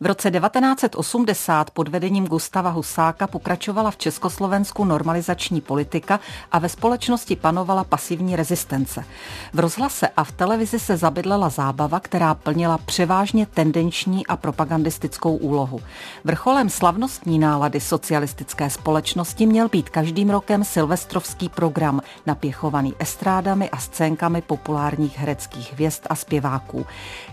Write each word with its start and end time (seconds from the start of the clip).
V 0.00 0.06
roce 0.06 0.30
1980 0.30 1.70
pod 1.70 1.88
vedením 1.88 2.26
Gustava 2.26 2.70
Husáka 2.70 3.26
pokračovala 3.26 3.90
v 3.90 3.96
Československu 3.96 4.84
normalizační 4.84 5.60
politika 5.60 6.20
a 6.52 6.58
ve 6.58 6.68
společnosti 6.68 7.36
panovala 7.36 7.84
pasivní 7.84 8.36
rezistence. 8.36 9.04
V 9.52 9.58
rozhlase 9.58 10.08
a 10.16 10.24
v 10.24 10.32
televizi 10.32 10.78
se 10.78 10.96
zabydlela 10.96 11.48
zábava, 11.48 12.00
která 12.00 12.34
plnila 12.34 12.78
převážně 12.78 13.46
tendenční 13.46 14.26
a 14.26 14.36
propagandistickou 14.36 15.36
úlohu. 15.36 15.80
Vrcholem 16.24 16.70
slavnostní 16.70 17.38
nálady 17.38 17.80
socialistické 17.80 18.70
společnosti 18.70 19.46
měl 19.46 19.68
být 19.68 19.88
každým 19.88 20.30
rokem 20.30 20.64
silvestrovský 20.64 21.48
program, 21.48 22.00
napěchovaný 22.26 22.94
estrádami 22.98 23.70
a 23.70 23.78
scénkami 23.78 24.42
populárních 24.42 25.18
hereckých 25.18 25.72
hvězd 25.72 26.02
a 26.10 26.14
zpěváků. 26.14 26.86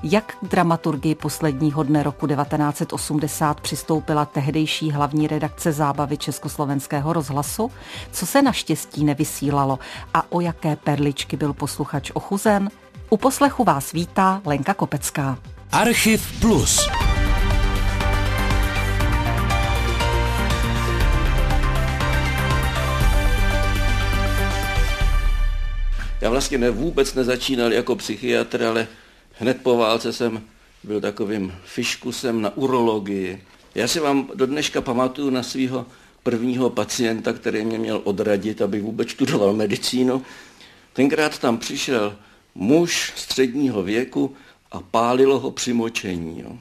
Jak 0.04 0.38
k 0.42 0.48
dramaturgii 0.48 1.16
posledního 1.16 1.84
dne 1.84 2.04
roku 2.04 2.28
1980 2.58 3.62
přistoupila 3.62 4.26
tehdejší 4.26 4.91
hlavní 4.91 5.27
redakce 5.27 5.72
zábavy 5.72 6.18
Československého 6.18 7.14
rozhlasu? 7.14 7.72
Co 8.12 8.26
se 8.26 8.41
naštěstí 8.41 9.05
nevysílalo 9.05 9.80
a 10.14 10.31
o 10.31 10.41
jaké 10.41 10.76
perličky 10.76 11.38
byl 11.38 11.54
posluchač 11.54 12.12
ochuzen? 12.14 12.70
U 13.09 13.18
poslechu 13.18 13.64
vás 13.64 13.91
vítá 13.91 14.41
Lenka 14.45 14.73
Kopecká. 14.73 15.38
Archiv 15.72 16.40
Plus. 16.41 16.90
Já 26.22 26.30
vlastně 26.30 26.58
ne, 26.58 26.70
vůbec 26.70 27.14
nezačínal 27.14 27.73
jako 27.73 27.95
psychiatr, 27.95 28.64
ale 28.64 28.88
hned 29.40 29.62
po 29.64 29.78
válce 29.78 30.14
jsem 30.14 30.42
byl 30.85 31.02
takovým 31.02 31.53
fiškusem 31.66 32.41
na 32.41 32.57
urologii. 32.57 33.44
Já 33.75 33.88
si 33.88 33.99
vám 33.99 34.30
do 34.35 34.45
dneška 34.45 34.81
pamatuju 34.81 35.30
na 35.30 35.44
svého 35.44 35.85
prvního 36.23 36.69
pacienta, 36.69 37.33
který 37.33 37.66
mě 37.66 37.77
měl 37.77 38.02
odradit, 38.03 38.61
aby 38.61 38.81
vůbec 38.81 39.09
studoval 39.09 39.53
medicínu. 39.53 40.22
Tenkrát 40.94 41.39
tam 41.39 41.58
přišel 41.58 42.16
muž 42.55 43.14
středního 43.16 43.83
věku 43.83 44.36
a 44.72 44.81
pálilo 44.81 45.39
ho 45.39 45.52
při 45.52 45.73
močení. 45.73 46.42
Jo. 46.42 46.58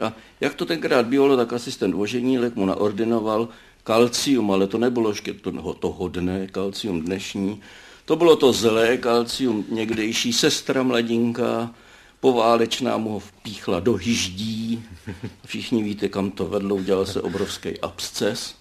A 0.00 0.12
jak 0.40 0.54
to 0.54 0.66
tenkrát 0.66 1.06
bylo, 1.06 1.36
tak 1.36 1.52
asistent 1.52 1.94
voženílek 1.94 2.56
mu 2.56 2.66
naordinoval 2.66 3.48
kalcium, 3.84 4.50
ale 4.50 4.66
to 4.66 4.78
nebylo 4.78 5.10
ještě 5.10 5.34
to, 5.34 5.74
to 5.74 5.88
hodné 5.88 6.46
kalcium 6.46 7.02
dnešní, 7.02 7.60
to 8.04 8.16
bylo 8.16 8.36
to 8.36 8.52
zlé 8.52 8.96
kalcium, 8.96 9.64
někdejší 9.68 10.32
sestra 10.32 10.82
mladinka, 10.82 11.74
poválečná 12.22 12.96
mu 12.96 13.10
ho 13.10 13.18
vpíchla 13.18 13.80
do 13.80 13.94
hyždí. 13.94 14.84
Všichni 15.46 15.82
víte, 15.82 16.08
kam 16.08 16.30
to 16.30 16.46
vedlo, 16.46 16.76
udělal 16.76 17.06
se 17.06 17.22
obrovský 17.22 17.80
absces. 17.80 18.54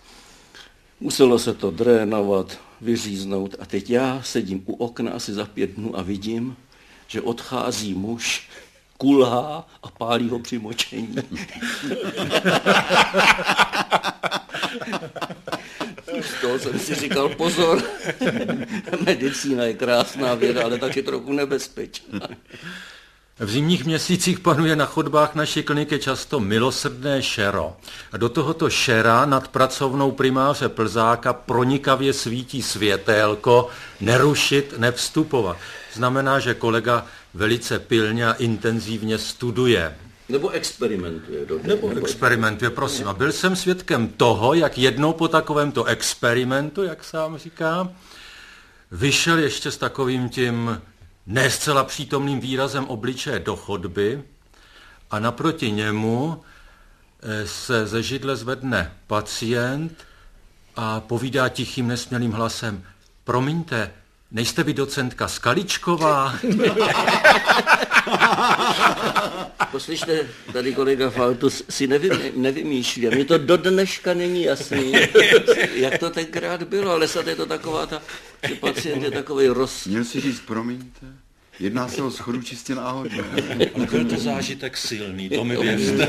Muselo 1.00 1.40
se 1.40 1.53
to 1.53 1.72
drénovat, 1.72 2.59
vyříznout 2.81 3.56
a 3.59 3.66
teď 3.66 3.90
já 3.90 4.22
sedím 4.23 4.64
u 4.66 4.73
okna 4.73 5.12
asi 5.12 5.34
za 5.34 5.45
pět 5.45 5.70
dnů 5.70 5.98
a 5.98 6.02
vidím, 6.02 6.56
že 7.08 7.22
odchází 7.22 7.94
muž, 7.94 8.50
kulhá 8.98 9.68
a 9.84 9.92
pálí 9.92 10.30
ho 10.30 10.40
při 10.40 10.59
močení. 10.59 11.16
Z 16.22 16.42
toho 16.42 16.59
jsem 16.59 16.80
si 16.80 16.96
říkal, 16.96 17.30
pozor, 17.30 17.84
medicína 19.06 19.64
je 19.64 19.73
krásná 19.73 20.34
věda, 20.34 20.64
ale 20.64 20.78
taky 20.78 21.03
trochu 21.03 21.34
nebezpečná. 21.34 22.28
V 23.42 23.50
zimních 23.50 23.86
měsících 23.86 24.39
panuje 24.39 24.75
na 24.75 24.86
chodbách 24.86 25.36
naší 25.36 25.64
kliniky 25.64 26.00
často 26.00 26.39
milosrdné 26.39 27.22
šero. 27.22 27.75
A 28.11 28.17
do 28.17 28.30
tohoto 28.30 28.70
šera 28.70 29.25
nad 29.25 29.47
pracovnou 29.47 30.11
primáře 30.11 30.70
Plzáka 30.70 31.34
pronikavě 31.34 32.14
svítí 32.14 32.62
světélko, 32.62 33.69
nerušit, 34.02 34.74
nevstupovat. 34.78 35.57
Znamená, 35.94 36.40
že 36.40 36.53
kolega 36.53 37.06
velice 37.34 37.80
pilně 37.80 38.28
a 38.28 38.34
intenzivně 38.34 39.18
studuje. 39.18 39.96
Nebo 40.30 40.50
experimentuje. 40.50 41.46
Do 41.46 41.59
nebo, 41.63 41.90
nebo 41.90 42.01
experimentuje, 42.01 42.69
prosím. 42.69 43.07
A 43.07 43.13
byl 43.13 43.31
jsem 43.31 43.56
svědkem 43.56 44.07
toho, 44.07 44.53
jak 44.53 44.78
jednou 44.78 45.13
po 45.13 45.28
takovémto 45.28 45.84
experimentu, 45.84 46.84
jak 46.84 47.03
sám 47.03 47.38
říká, 47.38 47.90
vyšel 48.91 49.40
ještě 49.40 49.72
s 49.72 49.78
takovým 49.78 50.30
tím 50.30 50.81
ne 51.26 51.50
zcela 51.50 51.84
přítomným 51.84 52.40
výrazem 52.40 52.86
obličeje 52.86 53.40
do 53.40 53.56
chodby 53.56 54.24
a 55.12 55.20
naproti 55.20 55.72
němu 55.72 56.42
eh, 57.22 57.48
se 57.48 57.88
ze 57.88 58.04
židle 58.04 58.36
zvedne 58.36 58.94
pacient 59.08 60.08
a 60.76 61.00
povídá 61.00 61.50
tichým 61.50 61.88
nesmělým 61.88 62.31
hlasem, 62.31 62.84
promiňte, 63.24 63.92
nejste 64.31 64.64
vy 64.64 64.74
docentka 64.74 65.28
Skaličková? 65.28 66.34
Poslyšte, 69.72 70.28
tady 70.53 70.73
kolega 70.73 71.09
Faltus 71.09 71.63
si 71.69 71.88
nevym, 71.88 72.12
nevymýšlí. 72.35 73.07
A 73.07 73.12
mně 73.12 73.25
to 73.25 73.38
do 73.38 73.57
dneška 73.57 74.13
není 74.13 74.44
jasný, 74.44 74.94
jak 75.73 75.97
to 75.97 76.09
tenkrát 76.09 76.63
bylo, 76.63 76.91
ale 76.91 77.07
snad 77.07 77.28
je 77.28 77.35
to 77.35 77.45
taková 77.45 77.85
ta, 77.85 78.01
že 78.47 78.56
pacient 78.56 79.03
je 79.03 79.12
takový 79.12 79.47
roz... 79.47 79.85
Měl 79.85 80.03
si 80.03 80.22
říct, 80.22 80.39
promiňte, 80.39 81.06
jedná 81.59 81.88
se 81.88 82.03
o 82.03 82.12
schodu 82.12 82.41
čistě 82.41 82.75
náhodně. 82.75 83.23
Byl 83.91 84.06
to 84.06 84.18
zážitek 84.18 84.78
silný, 84.78 85.29
to 85.29 85.44
mi 85.44 85.57
věřte 85.57 86.07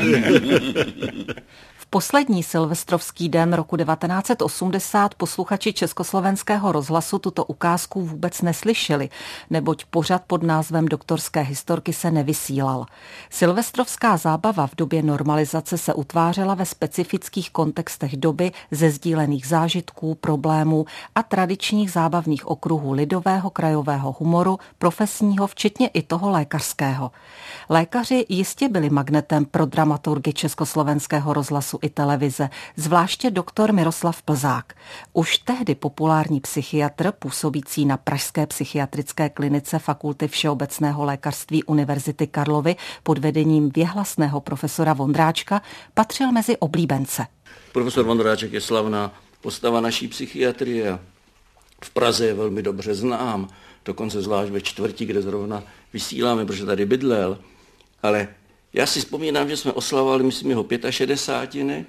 poslední 1.93 2.43
silvestrovský 2.43 3.29
den 3.29 3.53
roku 3.53 3.77
1980 3.77 5.15
posluchači 5.15 5.73
Československého 5.73 6.73
rozhlasu 6.73 7.19
tuto 7.19 7.45
ukázku 7.45 8.03
vůbec 8.03 8.43
neslyšeli, 8.43 9.09
neboť 9.51 9.85
pořad 9.85 10.23
pod 10.27 10.43
názvem 10.43 10.87
doktorské 10.87 11.41
historky 11.41 11.93
se 11.93 12.11
nevysílal. 12.11 12.87
Silvestrovská 13.31 14.17
zábava 14.17 14.67
v 14.67 14.77
době 14.77 15.03
normalizace 15.03 15.79
se 15.79 15.95
utvářela 15.95 16.55
ve 16.55 16.67
specifických 16.67 17.51
kontextech 17.51 18.17
doby 18.17 18.53
ze 18.71 18.91
sdílených 18.91 19.47
zážitků, 19.47 20.15
problémů 20.15 20.87
a 21.15 21.23
tradičních 21.23 21.91
zábavných 21.91 22.47
okruhů 22.47 22.93
lidového 22.93 23.51
krajového 23.51 24.17
humoru, 24.19 24.59
profesního, 24.79 25.47
včetně 25.47 25.89
i 25.89 26.03
toho 26.03 26.31
lékařského. 26.31 27.11
Lékaři 27.69 28.27
jistě 28.29 28.69
byli 28.69 28.91
magnetem 28.91 29.45
pro 29.45 29.67
dramaturgy 29.67 30.33
Československého 30.33 31.33
rozhlasu 31.33 31.82
i 31.83 31.91
televize, 31.91 32.51
zvláště 32.77 33.31
doktor 33.31 33.73
Miroslav 33.73 34.23
Plzák. 34.23 34.75
Už 35.13 35.39
tehdy 35.39 35.75
populární 35.75 36.41
psychiatr, 36.41 37.13
působící 37.19 37.87
na 37.87 37.97
Pražské 37.97 38.47
psychiatrické 38.47 39.29
klinice 39.29 39.79
Fakulty 39.79 40.29
všeobecného 40.29 41.05
lékařství 41.05 41.65
Univerzity 41.65 42.27
Karlovy 42.27 42.77
pod 43.03 43.19
vedením 43.19 43.71
věhlasného 43.71 44.41
profesora 44.41 44.93
Vondráčka, 44.93 45.63
patřil 45.95 46.33
mezi 46.33 46.57
oblíbence. 46.57 47.27
Profesor 47.73 48.05
Vondráček 48.05 48.53
je 48.53 48.61
slavná 48.61 49.15
postava 49.41 49.81
naší 49.81 50.09
psychiatrie. 50.09 50.99
V 51.85 51.91
Praze 51.91 52.27
je 52.27 52.35
velmi 52.35 52.63
dobře 52.63 52.95
znám, 52.95 53.49
dokonce 53.85 54.23
zvlášť 54.23 54.51
ve 54.51 54.61
čtvrti, 54.61 55.07
kde 55.07 55.23
zrovna 55.23 55.63
vysíláme, 55.93 56.47
protože 56.47 56.67
tady 56.67 56.87
bydlel. 56.87 57.39
Ale 58.03 58.29
já 58.73 58.87
si 58.87 59.01
vzpomínám, 59.01 59.49
že 59.49 59.57
jsme 59.57 59.73
oslavovali, 59.73 60.23
myslím, 60.25 60.51
jeho 60.51 60.67
65. 60.91 61.87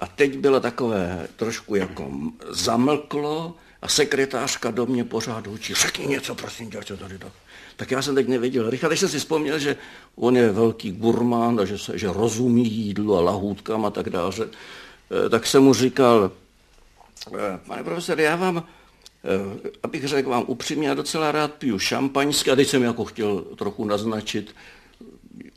A 0.00 0.06
teď 0.06 0.38
bylo 0.38 0.60
takové 0.60 1.28
trošku 1.36 1.74
jako 1.74 2.10
zamlklo 2.50 3.54
a 3.82 3.88
sekretářka 3.88 4.70
do 4.70 4.86
mě 4.86 5.04
pořád 5.04 5.46
učí, 5.46 5.74
řekni 5.74 6.06
něco, 6.06 6.34
prosím 6.34 6.70
tě, 6.70 6.80
co 6.84 6.96
tady 6.96 7.18
tak. 7.18 7.32
Tak 7.76 7.90
já 7.90 8.02
jsem 8.02 8.14
teď 8.14 8.28
nevěděl. 8.28 8.70
Rychle 8.70 8.96
jsem 8.96 9.08
si 9.08 9.18
vzpomněl, 9.18 9.58
že 9.58 9.76
on 10.16 10.36
je 10.36 10.52
velký 10.52 10.92
gurmán 10.92 11.60
a 11.60 11.64
že, 11.64 11.78
se, 11.78 11.98
že 11.98 12.12
rozumí 12.12 12.72
jídlu 12.72 13.16
a 13.16 13.20
lahůdkám 13.20 13.84
a 13.84 13.90
tak 13.90 14.10
dále. 14.10 14.32
Eh, 14.40 15.28
tak 15.28 15.46
jsem 15.46 15.62
mu 15.62 15.74
říkal, 15.74 16.30
eh, 17.38 17.60
pane 17.66 17.84
profesor, 17.84 18.20
já 18.20 18.36
vám, 18.36 18.64
eh, 19.24 19.70
abych 19.82 20.08
řekl 20.08 20.30
vám 20.30 20.44
upřímně, 20.46 20.88
já 20.88 20.94
docela 20.94 21.32
rád 21.32 21.52
piju 21.52 21.78
šampaňské 21.78 22.50
a 22.50 22.56
teď 22.56 22.68
jsem 22.68 22.82
jako 22.82 23.04
chtěl 23.04 23.40
trochu 23.40 23.84
naznačit, 23.84 24.54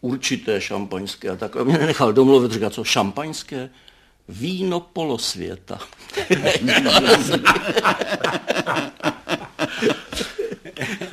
určité 0.06 0.62
šampaňské 0.62 1.30
a 1.30 1.36
tak. 1.36 1.56
A 1.56 1.64
mě 1.64 1.78
nenechal 1.78 2.14
domluvit, 2.14 2.52
říkat, 2.52 2.74
co 2.74 2.84
šampaňské? 2.84 3.70
Víno 4.30 4.80
polosvěta. 4.80 5.80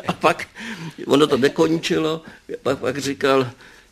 a 0.09 0.13
pak 0.13 0.49
ono 1.07 1.27
to 1.27 1.37
nekončilo, 1.37 2.23
pak, 2.63 2.79
pak 2.79 2.99
říkal, 2.99 3.51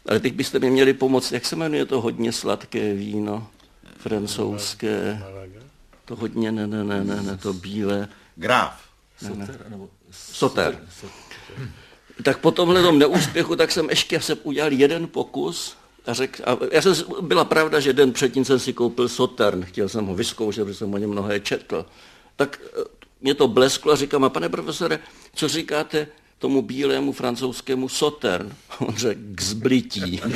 ale 0.08 0.20
teď 0.20 0.34
byste 0.34 0.58
mi 0.58 0.70
měli 0.70 0.92
pomoct, 0.92 1.32
jak 1.32 1.46
se 1.46 1.56
jmenuje 1.56 1.86
to 1.86 2.00
hodně 2.00 2.32
sladké 2.32 2.94
víno, 2.94 3.48
francouzské, 3.98 5.22
to 6.04 6.16
hodně, 6.16 6.52
ne, 6.52 6.66
ne, 6.66 6.84
ne, 6.84 7.04
ne, 7.04 7.22
ne 7.22 7.36
to 7.36 7.52
bílé. 7.52 8.08
Graf. 8.36 8.80
Ne, 9.22 9.30
ne. 9.34 9.48
Soter. 10.10 10.80
Soter 10.90 11.70
tak 12.22 12.38
po 12.38 12.50
tomhle 12.50 12.92
neúspěchu, 12.92 13.56
tak 13.56 13.72
jsem 13.72 13.90
ještě 13.90 14.20
se 14.20 14.34
udělal 14.34 14.72
jeden 14.72 15.08
pokus 15.08 15.76
a 16.06 16.14
řek, 16.14 16.40
a 16.44 16.56
já 16.72 16.82
jsem, 16.82 16.94
byla 17.20 17.44
pravda, 17.44 17.80
že 17.80 17.92
den 17.92 18.12
předtím 18.12 18.44
jsem 18.44 18.58
si 18.58 18.72
koupil 18.72 19.08
Sotern, 19.08 19.64
chtěl 19.64 19.88
jsem 19.88 20.06
ho 20.06 20.14
vyzkoušet, 20.14 20.64
protože 20.64 20.78
jsem 20.78 20.94
o 20.94 20.98
něm 20.98 21.10
mnohé 21.10 21.40
četl. 21.40 21.86
Tak 22.36 22.60
eh, 22.64 22.84
mě 23.20 23.34
to 23.34 23.48
blesklo 23.48 23.92
a 23.92 23.96
říkám, 23.96 24.24
a 24.24 24.28
pane 24.28 24.48
profesore, 24.48 24.98
co 25.34 25.48
říkáte 25.48 26.06
tomu 26.38 26.62
bílému 26.62 27.12
francouzskému 27.12 27.88
Sotern? 27.88 28.52
On 28.78 28.96
řekl, 28.96 29.20
k 29.34 29.40
zblití. 29.40 30.20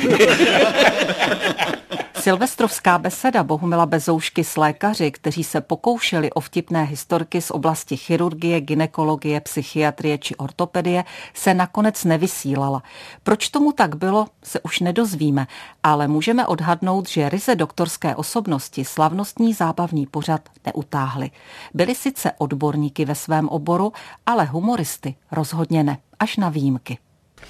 Silvestrovská 2.25 2.97
beseda 2.97 3.43
Bohumila 3.43 3.85
Bezoušky 3.85 4.43
s 4.43 4.57
lékaři, 4.57 5.11
kteří 5.11 5.43
se 5.43 5.61
pokoušeli 5.61 6.31
o 6.31 6.39
vtipné 6.39 6.83
historky 6.83 7.41
z 7.41 7.51
oblasti 7.51 7.97
chirurgie, 7.97 8.61
ginekologie, 8.61 9.41
psychiatrie 9.41 10.17
či 10.17 10.35
ortopedie, 10.35 11.03
se 11.33 11.53
nakonec 11.53 12.03
nevysílala. 12.03 12.83
Proč 13.23 13.49
tomu 13.49 13.71
tak 13.71 13.95
bylo, 13.95 14.27
se 14.43 14.59
už 14.59 14.79
nedozvíme, 14.79 15.47
ale 15.83 16.07
můžeme 16.07 16.47
odhadnout, 16.47 17.09
že 17.09 17.29
ryze 17.29 17.55
doktorské 17.55 18.15
osobnosti 18.15 18.85
slavnostní 18.85 19.53
zábavní 19.53 20.05
pořad 20.05 20.49
neutáhly. 20.65 21.31
Byli 21.73 21.95
sice 21.95 22.31
odborníky 22.37 23.05
ve 23.05 23.15
svém 23.15 23.49
oboru, 23.49 23.93
ale 24.25 24.45
humoristy 24.45 25.15
rozhodně 25.31 25.83
ne, 25.83 25.97
až 26.19 26.37
na 26.37 26.49
výjimky. 26.49 26.97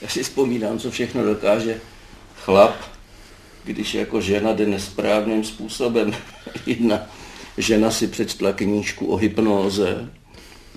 Já 0.01 0.07
si 0.07 0.23
vzpomínám, 0.23 0.79
co 0.79 0.91
všechno 0.91 1.23
dokáže 1.23 1.81
chlap, 2.35 2.94
když 3.65 3.93
jako 3.93 4.21
žena 4.21 4.53
jde 4.53 4.65
nesprávným 4.65 5.43
způsobem. 5.43 6.13
Jedna 6.65 7.01
žena 7.57 7.91
si 7.91 8.07
přečtla 8.07 8.53
knížku 8.53 9.05
o 9.05 9.15
hypnóze 9.15 10.09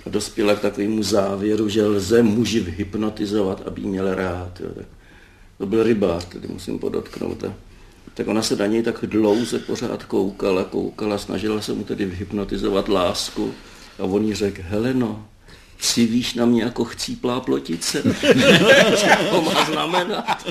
a 0.05 0.09
dospěla 0.09 0.55
k 0.55 0.59
takovému 0.59 1.03
závěru, 1.03 1.69
že 1.69 1.85
lze 1.85 2.23
muži 2.23 2.65
hypnotizovat, 2.77 3.67
aby 3.67 3.81
měl 3.81 4.15
rád. 4.15 4.61
Jo. 4.61 4.69
Tak 4.75 4.85
to 5.57 5.65
byl 5.65 5.83
rybář, 5.83 6.25
tedy 6.25 6.47
musím 6.47 6.79
podotknout. 6.79 7.43
A 7.43 7.53
tak 8.13 8.27
ona 8.27 8.41
se 8.41 8.55
na 8.55 8.65
něj 8.65 8.83
tak 8.83 9.05
dlouze 9.05 9.59
pořád 9.59 10.03
koukala, 10.03 10.63
koukala, 10.63 11.17
snažila 11.17 11.61
se 11.61 11.73
mu 11.73 11.83
tedy 11.83 12.11
hypnotizovat 12.15 12.89
lásku. 12.89 13.53
A 13.99 14.03
on 14.03 14.25
jí 14.25 14.33
řekl, 14.33 14.61
Heleno, 14.65 15.25
civíš 15.79 16.33
na 16.33 16.45
mě 16.45 16.63
jako 16.63 16.85
chcíplá 16.85 17.39
plotice. 17.39 18.03
Co 18.95 19.07
to 19.31 19.41
má 19.41 19.65
znamenat? 19.65 20.47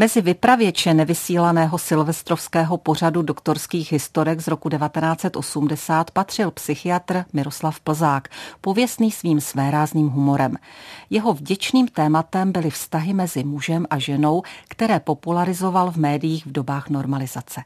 Mezi 0.00 0.20
vypravěče 0.20 0.94
nevysílaného 0.94 1.78
silvestrovského 1.78 2.76
pořadu 2.76 3.22
doktorských 3.22 3.92
historek 3.92 4.40
z 4.40 4.48
roku 4.48 4.68
1980 4.68 6.10
patřil 6.10 6.50
psychiatr 6.50 7.24
Miroslav 7.32 7.80
Plzák, 7.80 8.28
pověstný 8.60 9.10
svým 9.10 9.40
svérázným 9.40 10.08
humorem. 10.08 10.56
Jeho 11.10 11.32
vděčným 11.32 11.88
tématem 11.88 12.52
byly 12.52 12.70
vztahy 12.70 13.14
mezi 13.14 13.44
mužem 13.44 13.86
a 13.90 13.98
ženou, 13.98 14.42
které 14.68 15.00
popularizoval 15.00 15.90
v 15.90 15.96
médiích 15.96 16.46
v 16.46 16.52
dobách 16.52 16.88
normalizace. 16.88 17.60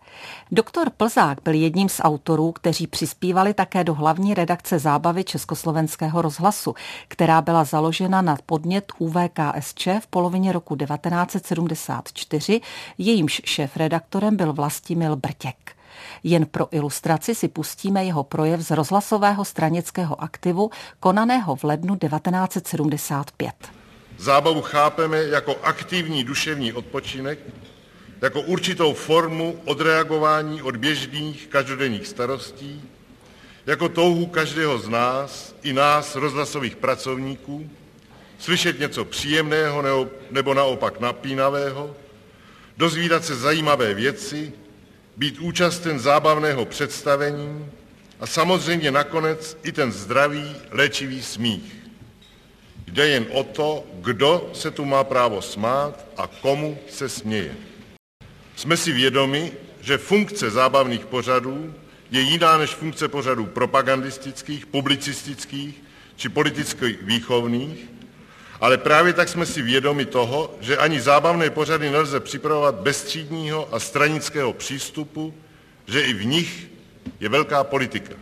Doktor 0.52 0.90
Plzák 0.90 1.38
byl 1.44 1.54
jedním 1.54 1.88
z 1.88 2.00
autorů, 2.00 2.52
kteří 2.52 2.86
přispívali 2.86 3.54
také 3.54 3.84
do 3.84 3.94
hlavní 3.94 4.34
redakce 4.34 4.78
zábavy 4.78 5.24
Československého 5.24 6.22
rozhlasu, 6.22 6.74
která 7.08 7.42
byla 7.42 7.64
založena 7.64 8.22
na 8.22 8.36
podnět 8.46 8.92
UVKSČ 8.98 9.86
v 10.00 10.06
polovině 10.06 10.52
roku 10.52 10.76
1974 10.76 12.21
4, 12.22 12.60
jejímž 12.98 13.40
šéf-redaktorem 13.44 14.36
byl 14.36 14.52
Vlastimil 14.52 15.16
Brtěk. 15.16 15.76
Jen 16.22 16.46
pro 16.46 16.68
ilustraci 16.70 17.34
si 17.34 17.48
pustíme 17.48 18.04
jeho 18.04 18.24
projev 18.24 18.60
z 18.60 18.70
rozhlasového 18.70 19.44
stranického 19.44 20.22
aktivu, 20.22 20.70
konaného 21.00 21.56
v 21.56 21.64
lednu 21.64 21.96
1975. 21.96 23.52
Zábavu 24.18 24.62
chápeme 24.62 25.18
jako 25.18 25.56
aktivní 25.62 26.24
duševní 26.24 26.72
odpočinek, 26.72 27.38
jako 28.22 28.40
určitou 28.40 28.94
formu 28.94 29.58
odreagování 29.64 30.62
od 30.62 30.76
běžných 30.76 31.46
každodenních 31.46 32.06
starostí, 32.06 32.82
jako 33.66 33.88
touhu 33.88 34.26
každého 34.26 34.78
z 34.78 34.88
nás, 34.88 35.54
i 35.62 35.72
nás, 35.72 36.16
rozhlasových 36.16 36.76
pracovníků, 36.76 37.70
slyšet 38.38 38.78
něco 38.78 39.04
příjemného 39.04 39.82
nebo 40.30 40.54
naopak 40.54 41.00
napínavého, 41.00 41.96
dozvídat 42.82 43.24
se 43.24 43.36
zajímavé 43.36 43.94
věci, 43.94 44.52
být 45.16 45.38
účasten 45.38 45.98
zábavného 45.98 46.64
představení 46.66 47.66
a 48.20 48.26
samozřejmě 48.26 48.90
nakonec 48.90 49.58
i 49.62 49.72
ten 49.72 49.92
zdravý, 49.92 50.56
léčivý 50.70 51.22
smích. 51.22 51.76
Jde 52.86 53.08
jen 53.08 53.26
o 53.30 53.44
to, 53.44 53.86
kdo 53.94 54.50
se 54.52 54.70
tu 54.70 54.84
má 54.84 55.04
právo 55.04 55.42
smát 55.42 56.06
a 56.16 56.26
komu 56.26 56.78
se 56.90 57.08
směje. 57.08 57.54
Jsme 58.56 58.76
si 58.76 58.92
vědomi, 58.92 59.52
že 59.80 59.98
funkce 59.98 60.50
zábavných 60.50 61.06
pořadů 61.06 61.74
je 62.10 62.20
jiná 62.20 62.58
než 62.58 62.70
funkce 62.70 63.08
pořadů 63.08 63.46
propagandistických, 63.46 64.66
publicistických 64.66 65.82
či 66.16 66.28
politicky 66.28 66.98
výchovných 67.02 67.78
ale 68.62 68.78
právě 68.78 69.12
tak 69.12 69.28
jsme 69.28 69.46
si 69.46 69.62
vědomi 69.62 70.04
toho, 70.04 70.54
že 70.60 70.76
ani 70.76 71.00
zábavné 71.00 71.50
pořady 71.50 71.90
nelze 71.90 72.20
připravovat 72.20 72.74
bez 72.74 73.02
třídního 73.02 73.74
a 73.74 73.80
stranického 73.80 74.52
přístupu, 74.52 75.34
že 75.86 76.00
i 76.00 76.12
v 76.12 76.24
nich 76.24 76.68
je 77.20 77.28
velká 77.28 77.64
politika. 77.64 78.14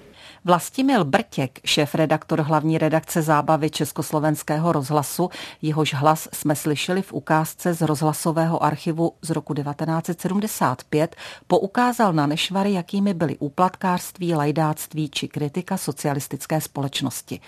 Vlastimil 0.44 1.04
Brtěk, 1.04 1.60
šéf-redaktor 1.64 2.42
hlavní 2.42 2.78
redakce 2.78 3.22
zábavy 3.22 3.70
Československého 3.70 4.72
rozhlasu, 4.72 5.31
jehož 5.62 5.94
hlas 5.94 6.28
jsme 6.32 6.56
slyšeli 6.56 7.02
v 7.02 7.12
ukázce 7.12 7.75
z 7.75 7.81
rozhlasového 7.81 8.62
archivu 8.62 9.12
z 9.22 9.31
roku 9.31 9.54
1975, 9.54 11.16
poukázal 11.46 12.12
na 12.12 12.26
nešvary, 12.26 12.72
jakými 12.72 13.14
byly 13.14 13.38
úplatkářství, 13.38 14.34
lajdáctví 14.34 15.08
či 15.08 15.28
kritika 15.28 15.76
socialistické 15.76 16.60
společnosti. 16.60 17.40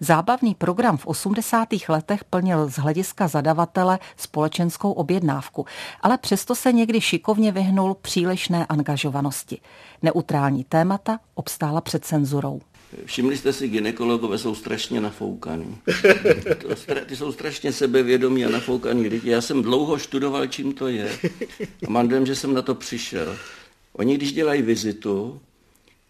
Zábavný 0.00 0.54
program 0.54 0.96
v 0.96 1.06
80. 1.06 1.68
letech 1.88 2.24
plnil 2.24 2.68
z 2.68 2.74
hlediska 2.74 3.28
zadavatele 3.28 3.98
společenskou 4.16 4.92
objednávku, 4.92 5.66
ale 6.00 6.18
přesto 6.18 6.54
se 6.54 6.72
někdy 6.72 7.00
šikovně 7.00 7.52
vyhnul 7.52 7.94
přílišné 7.94 8.66
angažovanosti. 8.66 9.60
Neutrální 10.06 10.64
témata 10.64 11.18
obstála 11.34 11.80
před 11.80 12.04
cenzurou. 12.04 12.60
Všimli 13.04 13.36
jste 13.36 13.52
si, 13.52 13.68
ginekologové 13.68 14.38
jsou 14.38 14.54
strašně 14.54 15.00
nafoukaní. 15.00 15.78
Ty 17.06 17.16
jsou 17.16 17.32
strašně 17.32 17.72
sebevědomí 17.72 18.44
a 18.44 18.48
nafoukaní 18.48 19.08
lidi. 19.08 19.30
Já 19.30 19.40
jsem 19.40 19.62
dlouho 19.62 19.98
študoval, 19.98 20.46
čím 20.46 20.72
to 20.72 20.88
je. 20.88 21.18
A 21.86 21.90
mám 21.90 22.08
dojem, 22.08 22.26
že 22.26 22.34
jsem 22.34 22.54
na 22.54 22.62
to 22.62 22.74
přišel. 22.74 23.36
Oni, 23.92 24.14
když 24.14 24.32
dělají 24.32 24.62
vizitu, 24.62 25.40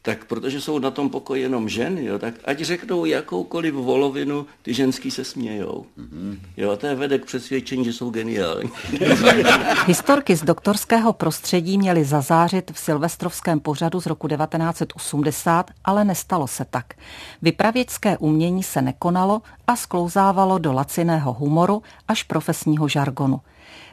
tak 0.07 0.25
protože 0.25 0.61
jsou 0.61 0.79
na 0.79 0.91
tom 0.91 1.11
pokoji 1.11 1.43
jenom 1.43 1.69
ženy, 1.69 2.05
jo, 2.05 2.19
tak 2.19 2.35
ať 2.45 2.61
řeknou 2.61 3.05
jakoukoliv 3.05 3.75
volovinu, 3.75 4.47
ty 4.63 4.75
ženský 4.75 5.11
se 5.11 5.25
smějou. 5.25 5.87
Mm-hmm. 5.99 6.39
Jo, 6.57 6.77
to 6.77 6.87
je 6.87 6.95
vede 6.95 7.19
k 7.19 7.25
přesvědčení, 7.25 7.85
že 7.85 7.93
jsou 7.93 8.11
geniální. 8.11 8.71
Historky 9.87 10.37
z 10.37 10.43
doktorského 10.43 11.13
prostředí 11.13 11.79
měly 11.79 12.05
zazářit 12.05 12.71
v 12.75 12.79
silvestrovském 12.79 13.61
pořadu 13.61 14.01
z 14.01 14.07
roku 14.07 14.29
1980, 14.29 15.71
ale 15.85 16.05
nestalo 16.05 16.47
se 16.47 16.65
tak. 16.71 16.87
Vypravěčské 17.43 18.19
umění 18.19 18.63
se 18.63 18.83
nekonalo 18.83 19.43
a 19.67 19.77
sklouzávalo 19.77 20.59
do 20.59 20.73
laciného 20.73 21.33
humoru 21.33 21.83
až 22.09 22.23
profesního 22.23 22.89
žargonu. 22.89 23.41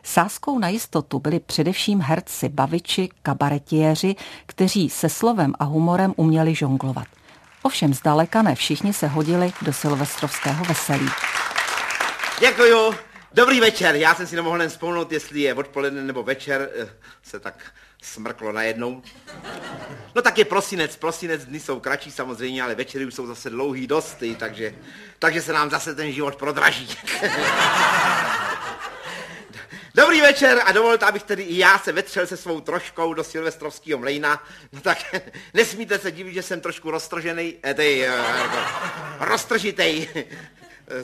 Sázkou 0.03 0.59
na 0.59 0.67
jistotu 0.67 1.19
byli 1.19 1.39
především 1.39 2.01
herci, 2.01 2.49
baviči, 2.49 3.09
kabaretiéři, 3.21 4.15
kteří 4.45 4.89
se 4.89 5.09
slovem 5.09 5.53
a 5.59 5.63
humorem 5.63 6.13
uměli 6.15 6.55
žonglovat. 6.55 7.07
Ovšem 7.61 7.93
zdaleka 7.93 8.41
ne 8.41 8.55
všichni 8.55 8.93
se 8.93 9.07
hodili 9.07 9.53
do 9.61 9.73
silvestrovského 9.73 10.65
veselí. 10.65 11.09
Děkuju. 12.39 12.93
Dobrý 13.33 13.59
večer. 13.59 13.95
Já 13.95 14.15
jsem 14.15 14.27
si 14.27 14.35
nemohl 14.35 14.61
jen 14.61 14.69
vzpomenout, 14.69 15.11
jestli 15.11 15.39
je 15.39 15.53
odpoledne 15.53 16.01
nebo 16.01 16.23
večer. 16.23 16.69
Eh, 16.75 16.89
se 17.23 17.39
tak 17.39 17.55
smrklo 18.01 18.51
najednou. 18.51 19.01
No 20.15 20.21
tak 20.21 20.37
je 20.37 20.45
prosinec. 20.45 20.95
Prosinec 20.95 21.45
dny 21.45 21.59
jsou 21.59 21.79
kratší 21.79 22.11
samozřejmě, 22.11 22.63
ale 22.63 22.75
večery 22.75 23.05
už 23.05 23.13
jsou 23.13 23.27
zase 23.27 23.49
dlouhý 23.49 23.87
dost, 23.87 24.23
takže, 24.37 24.75
takže 25.19 25.41
se 25.41 25.53
nám 25.53 25.69
zase 25.69 25.95
ten 25.95 26.11
život 26.11 26.35
prodraží. 26.35 26.87
Dobrý 29.95 30.21
večer 30.21 30.62
a 30.65 30.71
dovolte, 30.71 31.05
abych 31.05 31.23
tedy 31.23 31.43
i 31.43 31.57
já 31.57 31.79
se 31.79 31.91
vetřel 31.91 32.27
se 32.27 32.38
svou 32.38 32.62
troškou 32.62 33.13
do 33.13 33.23
silvestrovského 33.23 34.00
mlejna. 34.00 34.43
No 34.71 34.81
tak 34.81 34.97
nesmíte 35.53 36.00
se 36.00 36.12
divit, 36.12 36.33
že 36.33 36.41
jsem 36.41 36.62
trošku 36.62 36.91
roztržený, 36.91 37.55
eh, 37.63 37.73
tej, 37.73 38.03
eh, 38.03 38.07
jako, 38.38 38.57
roztržitej. 39.19 40.09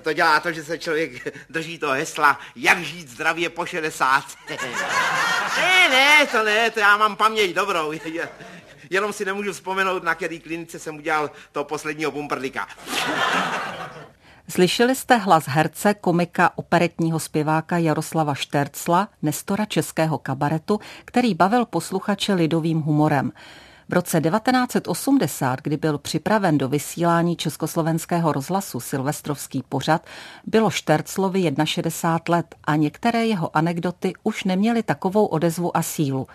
To 0.02 0.14
dělá 0.14 0.40
to, 0.40 0.52
že 0.52 0.64
se 0.64 0.78
člověk 0.78 1.38
drží 1.50 1.78
toho 1.78 1.94
hesla, 1.94 2.40
jak 2.56 2.80
žít 2.80 3.10
zdravě 3.10 3.50
po 3.50 3.66
60. 3.66 4.24
Ne, 5.58 5.90
ne, 5.90 6.28
to 6.32 6.44
ne, 6.44 6.72
to 6.72 6.80
já 6.80 6.98
mám 6.98 7.16
paměť 7.16 7.56
dobrou. 7.56 7.94
Jenom 8.90 9.14
si 9.14 9.26
nemůžu 9.26 9.54
vzpomenout, 9.54 10.04
na 10.04 10.16
který 10.16 10.40
klinice 10.40 10.80
jsem 10.80 10.96
udělal 10.96 11.32
toho 11.52 11.64
posledního 11.64 12.12
bumperlika. 12.12 12.68
Slyšeli 14.52 14.96
jste 14.96 15.18
hlas 15.18 15.48
herce, 15.48 15.94
komika, 15.94 16.52
operetního 16.56 17.20
zpěváka 17.20 17.78
Jaroslava 17.78 18.36
Štercla, 18.36 19.08
nestora 19.22 19.66
českého 19.66 20.18
kabaretu, 20.18 20.80
který 21.06 21.34
bavil 21.34 21.66
posluchače 21.66 22.34
lidovým 22.34 22.82
humorem. 22.82 23.32
V 23.90 23.94
roce 23.94 24.22
1980, 24.22 25.62
kdy 25.62 25.78
byl 25.78 25.98
připraven 25.98 26.58
do 26.58 26.70
vysílání 26.70 27.36
československého 27.36 28.32
rozhlasu 28.32 28.80
Silvestrovský 28.80 29.64
pořad, 29.70 30.06
bylo 30.46 30.70
Šterclovi 30.70 31.52
61 31.66 32.36
let 32.36 32.56
a 32.64 32.76
některé 32.76 33.26
jeho 33.26 33.58
anekdoty 33.58 34.14
už 34.24 34.44
neměly 34.44 34.84
takovou 34.84 35.26
odezvu 35.26 35.78
a 35.78 35.82
sílu. 35.82 36.28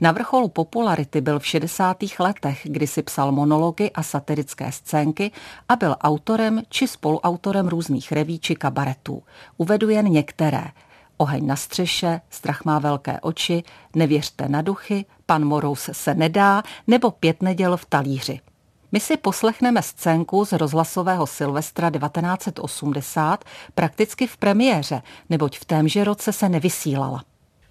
Na 0.00 0.12
vrcholu 0.12 0.48
popularity 0.48 1.20
byl 1.20 1.38
v 1.38 1.46
60. 1.46 1.96
letech, 2.18 2.60
kdy 2.64 2.86
si 2.86 3.02
psal 3.02 3.32
monology 3.32 3.90
a 3.94 4.02
satirické 4.02 4.72
scénky 4.72 5.30
a 5.68 5.76
byl 5.76 5.96
autorem 6.00 6.62
či 6.68 6.88
spoluautorem 6.88 7.68
různých 7.68 8.12
reví 8.12 8.38
či 8.38 8.54
kabaretů. 8.54 9.22
Uvedu 9.56 9.88
jen 9.88 10.06
některé. 10.06 10.64
Oheň 11.16 11.46
na 11.46 11.56
střeše, 11.56 12.20
strach 12.30 12.64
má 12.64 12.78
velké 12.78 13.20
oči, 13.20 13.62
nevěřte 13.96 14.48
na 14.48 14.62
duchy, 14.62 15.04
pan 15.26 15.44
Morous 15.44 15.90
se 15.92 16.14
nedá, 16.14 16.62
nebo 16.86 17.10
pět 17.10 17.42
neděl 17.42 17.76
v 17.76 17.84
talíři. 17.84 18.40
My 18.92 19.00
si 19.00 19.16
poslechneme 19.16 19.82
scénku 19.82 20.44
z 20.44 20.52
rozhlasového 20.52 21.26
Silvestra 21.26 21.90
1980 21.90 23.44
prakticky 23.74 24.26
v 24.26 24.36
premiéře, 24.36 25.02
neboť 25.30 25.58
v 25.58 25.64
témže 25.64 26.04
roce 26.04 26.32
se 26.32 26.48
nevysílala. 26.48 27.24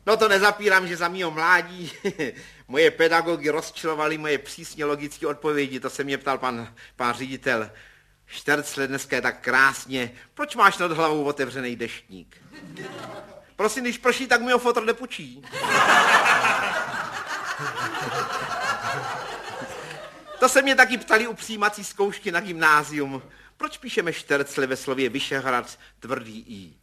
No 0.05 0.17
to 0.17 0.29
nezapírám, 0.29 0.87
že 0.87 0.97
za 0.97 1.07
mýho 1.07 1.31
mládí 1.31 1.91
moje 2.67 2.91
pedagogy 2.91 3.49
rozčilovaly 3.49 4.17
moje 4.17 4.37
přísně 4.37 4.85
logické 4.85 5.27
odpovědi. 5.27 5.79
To 5.79 5.89
se 5.89 6.03
mě 6.03 6.17
ptal 6.17 6.37
pan, 6.37 6.67
pan 6.95 7.13
ředitel. 7.13 7.69
Štercle 8.33 8.87
dneska 8.87 9.15
je 9.15 9.21
tak 9.21 9.41
krásně. 9.41 10.11
Proč 10.33 10.55
máš 10.55 10.77
nad 10.77 10.91
hlavou 10.91 11.23
otevřený 11.23 11.75
deštník? 11.75 12.37
Prosím, 13.55 13.83
když 13.83 13.97
prší, 13.97 14.27
tak 14.27 14.41
mi 14.41 14.51
ho 14.51 14.59
fotr 14.59 14.83
nepučí. 14.83 15.41
To 20.39 20.49
se 20.49 20.61
mě 20.61 20.75
taky 20.75 20.97
ptali 20.97 21.27
u 21.27 21.33
přijímací 21.33 21.83
zkoušky 21.83 22.31
na 22.31 22.39
gymnázium. 22.39 23.21
Proč 23.57 23.77
píšeme 23.77 24.13
štercle 24.13 24.67
ve 24.67 24.75
slově 24.75 25.09
Vyšehrad 25.09 25.79
tvrdý 25.99 26.45
i? 26.47 26.73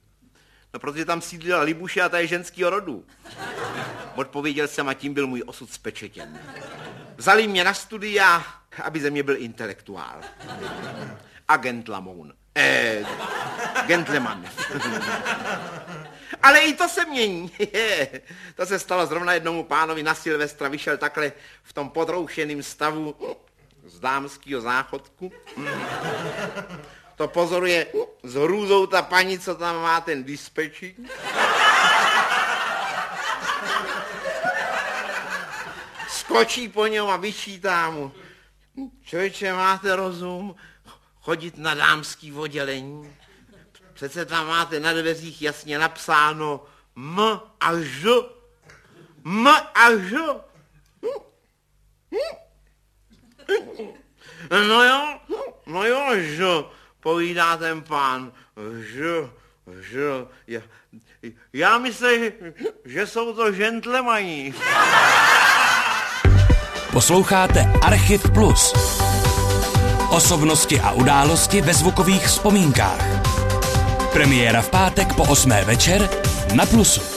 No, 0.75 0.81
protože 0.81 1.05
tam 1.05 1.21
sídlila 1.21 1.61
Libuše 1.63 2.03
a 2.03 2.09
ta 2.09 2.19
je 2.19 2.27
ženského 2.27 2.71
rodu. 2.71 3.07
Odpověděl 4.15 4.69
jsem 4.69 4.89
a 4.89 4.95
tím 4.95 5.15
byl 5.15 5.27
můj 5.27 5.43
osud 5.47 5.73
spečetěn. 5.73 6.41
Vzali 7.17 7.47
mě 7.47 7.65
na 7.65 7.75
studia, 7.75 8.45
aby 8.83 9.01
ze 9.01 9.11
mě 9.11 9.23
byl 9.23 9.37
intelektuál. 9.37 10.21
Agent 11.51 11.89
Lamoun. 11.89 12.33
Eh, 12.55 13.05
gentleman. 13.87 14.45
Ale 16.43 16.61
i 16.61 16.75
to 16.75 16.89
se 16.89 17.05
mění. 17.05 17.51
to 18.57 18.67
se 18.67 18.79
stalo 18.79 19.07
zrovna 19.07 19.33
jednomu 19.33 19.65
pánovi 19.65 20.03
na 20.03 20.15
Silvestra. 20.15 20.69
Vyšel 20.69 20.97
takhle 20.97 21.33
v 21.63 21.73
tom 21.73 21.91
podroušeném 21.91 22.63
stavu 22.63 23.15
z 23.85 24.01
dámského 24.01 24.61
záchodku. 24.61 25.33
To 27.17 27.29
pozoruje 27.29 27.87
s 28.23 28.35
hrůzou 28.35 28.87
ta 28.87 29.03
paní, 29.03 29.39
co 29.39 29.55
tam 29.55 29.83
má 29.83 30.01
ten 30.01 30.25
dispečík. 30.25 30.97
Skočí 36.09 36.69
po 36.69 36.87
něm 36.87 37.07
a 37.07 37.17
vyčítá 37.17 37.91
mu. 37.91 38.13
Člověče, 39.05 39.53
máte 39.53 39.97
rozum 39.97 40.57
chodit 41.21 41.59
na 41.59 41.75
dámský 41.75 42.33
oddělení? 42.33 43.17
Přece 43.95 44.25
tam 44.25 44.47
máte 44.47 44.81
na 44.81 44.93
dveřích 44.93 45.43
jasně 45.43 45.79
napsáno 45.79 46.65
M 46.97 47.21
a 47.61 47.75
Ž. 47.81 48.09
M 49.25 49.47
a 49.75 49.91
Ž. 49.91 50.17
No 54.51 54.85
jo, 54.85 55.19
no 55.67 55.85
jo, 55.85 56.11
Ž, 56.15 56.65
povídá 57.01 57.57
ten 57.57 57.83
pán. 57.83 58.33
Ž, 58.81 59.29
Ž, 59.81 59.99
já, 60.47 60.61
já 61.53 61.79
myslím, 61.79 62.33
že 62.85 63.07
jsou 63.07 63.35
to 63.35 63.53
gentlemani. 63.53 64.55
Posloucháte 66.93 67.73
Archiv 67.83 68.31
Plus. 68.35 68.73
Osobnosti 70.11 70.81
a 70.81 70.93
události 70.93 71.61
ve 71.63 71.75
zvukových 71.75 72.27
vzpomínkách. 72.27 73.05
Premiéra 74.13 74.59
v 74.59 74.69
pátek 74.69 75.15
po 75.15 75.23
8. 75.23 75.51
večer 75.71 76.03
na 76.55 76.67
Plusu. 76.67 77.10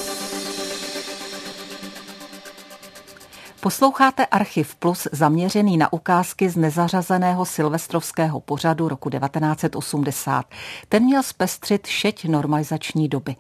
Posloucháte 3.64 4.26
Archiv 4.26 4.76
Plus 4.76 5.08
zaměřený 5.12 5.78
na 5.78 5.94
ukázky 5.94 6.50
z 6.50 6.56
nezařazeného 6.58 7.46
silvestrovského 7.46 8.40
pořadu 8.40 8.88
roku 8.88 9.10
1980. 9.10 10.46
Ten 10.90 11.04
měl 11.04 11.24
zpestřit 11.24 11.88
šeť 11.88 12.26
normalizační 12.26 13.08
doby. 13.08 13.36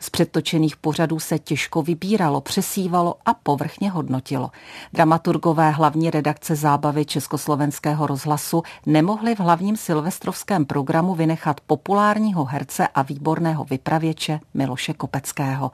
Z 0.00 0.10
předtočených 0.10 0.76
pořadů 0.76 1.18
se 1.18 1.38
těžko 1.38 1.82
vybíralo, 1.82 2.40
přesívalo 2.40 3.14
a 3.26 3.34
povrchně 3.34 3.90
hodnotilo. 3.90 4.50
Dramaturgové 4.92 5.70
hlavní 5.70 6.10
redakce 6.10 6.56
zábavy 6.56 7.04
Československého 7.04 8.06
rozhlasu 8.06 8.62
nemohli 8.86 9.34
v 9.34 9.40
hlavním 9.40 9.76
silvestrovském 9.76 10.64
programu 10.64 11.14
vynechat 11.14 11.60
populárního 11.60 12.44
herce 12.44 12.88
a 12.88 13.02
výborného 13.02 13.64
vypravěče 13.64 14.40
Miloše 14.54 14.94
Kopeckého. 14.94 15.70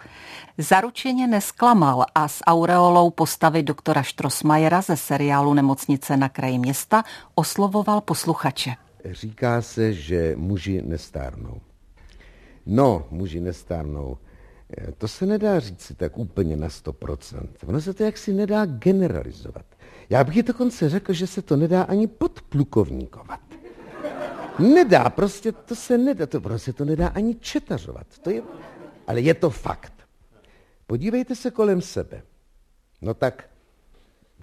Zaručeně 0.59 1.27
nesklamal 1.27 2.05
a 2.15 2.29
s 2.29 2.43
aureolou 2.47 3.11
postavy 3.11 3.63
doktora 3.63 3.92
Štrosmajera 4.01 4.81
ze 4.81 4.97
seriálu 4.97 5.55
Nemocnice 5.55 6.17
na 6.17 6.29
kraji 6.29 6.59
města 6.59 7.05
oslovoval 7.35 8.01
posluchače. 8.01 8.71
Říká 9.05 9.63
se, 9.63 9.93
že 9.93 10.35
muži 10.37 10.83
nestárnou. 10.83 11.61
No, 12.67 13.07
muži 13.11 13.41
nestárnou. 13.41 14.19
To 14.99 15.09
se 15.09 15.27
nedá 15.27 15.61
říct 15.61 15.81
si 15.81 15.95
tak 15.95 16.19
úplně 16.19 16.57
na 16.57 16.69
100%. 16.69 17.49
Ono 17.67 17.81
se 17.81 17.95
to 17.95 18.05
jaksi 18.05 18.33
nedá 18.33 18.65
generalizovat. 18.65 19.65
Já 20.11 20.25
bych 20.25 20.43
dokonce 20.43 20.89
řekl, 20.89 21.13
že 21.13 21.27
se 21.27 21.43
to 21.43 21.57
nedá 21.57 21.83
ani 21.83 22.07
podplukovníkovat. 22.07 23.41
Nedá, 24.59 25.11
prostě 25.11 25.53
to 25.53 25.75
se 25.75 25.99
nedá, 25.99 26.27
to 26.27 26.41
prostě 26.41 26.73
to 26.73 26.85
nedá 26.85 27.09
ani 27.09 27.35
četařovat. 27.35 28.07
To 28.23 28.31
je, 28.31 28.43
ale 29.07 29.21
je 29.21 29.35
to 29.35 29.51
fakt. 29.51 29.93
Podívejte 30.87 31.35
se 31.37 31.51
kolem 31.51 31.81
sebe. 31.81 32.23
No 33.03 33.15
tak, 33.15 33.49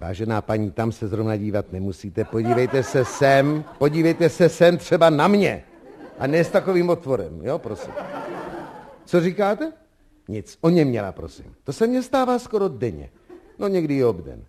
vážená 0.00 0.42
paní, 0.42 0.70
tam 0.70 0.92
se 0.92 1.08
zrovna 1.08 1.36
dívat 1.36 1.72
nemusíte. 1.72 2.24
Podívejte 2.24 2.82
se 2.82 3.04
sem, 3.04 3.64
podívejte 3.78 4.28
se 4.28 4.48
sem 4.48 4.78
třeba 4.78 5.10
na 5.10 5.28
mě. 5.28 5.64
A 6.18 6.26
ne 6.26 6.44
s 6.44 6.50
takovým 6.50 6.90
otvorem, 6.90 7.40
jo, 7.42 7.58
prosím. 7.58 7.92
Co 9.04 9.20
říkáte? 9.20 9.72
Nic. 10.28 10.58
O 10.60 10.70
něm 10.70 10.88
měla, 10.88 11.12
prosím. 11.12 11.54
To 11.64 11.72
se 11.72 11.86
mně 11.86 12.02
stává 12.02 12.38
skoro 12.38 12.68
denně. 12.68 13.10
No 13.58 13.68
někdy 13.68 13.96
i 13.96 14.04
obden. 14.04 14.44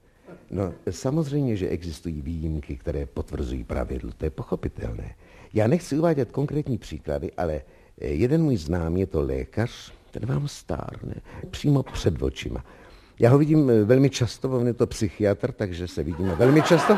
No 0.52 0.74
samozřejmě, 0.90 1.56
že 1.56 1.70
existují 1.70 2.22
výjimky, 2.22 2.78
které 2.78 3.06
potvrzují 3.06 3.64
pravidlo. 3.64 4.12
To 4.18 4.26
je 4.26 4.30
pochopitelné. 4.30 5.16
Já 5.54 5.68
nechci 5.68 5.98
uvádět 5.98 6.32
konkrétní 6.32 6.78
příklady, 6.78 7.32
ale 7.38 7.62
jeden 7.98 8.44
můj 8.44 8.58
známý 8.58 9.00
je 9.00 9.08
to 9.08 9.22
lékař, 9.22 9.94
ten 10.12 10.26
vám 10.26 10.48
stárne, 10.48 11.16
přímo 11.50 11.84
před 11.84 12.22
očima. 12.22 12.66
Já 13.22 13.30
ho 13.30 13.38
vidím 13.38 13.72
velmi 13.86 14.10
často, 14.10 14.50
on 14.50 14.68
je 14.68 14.74
to 14.74 14.88
psychiatr, 14.88 15.52
takže 15.52 15.88
se 15.88 16.04
vidíme 16.04 16.36
velmi 16.36 16.62
často. 16.62 16.98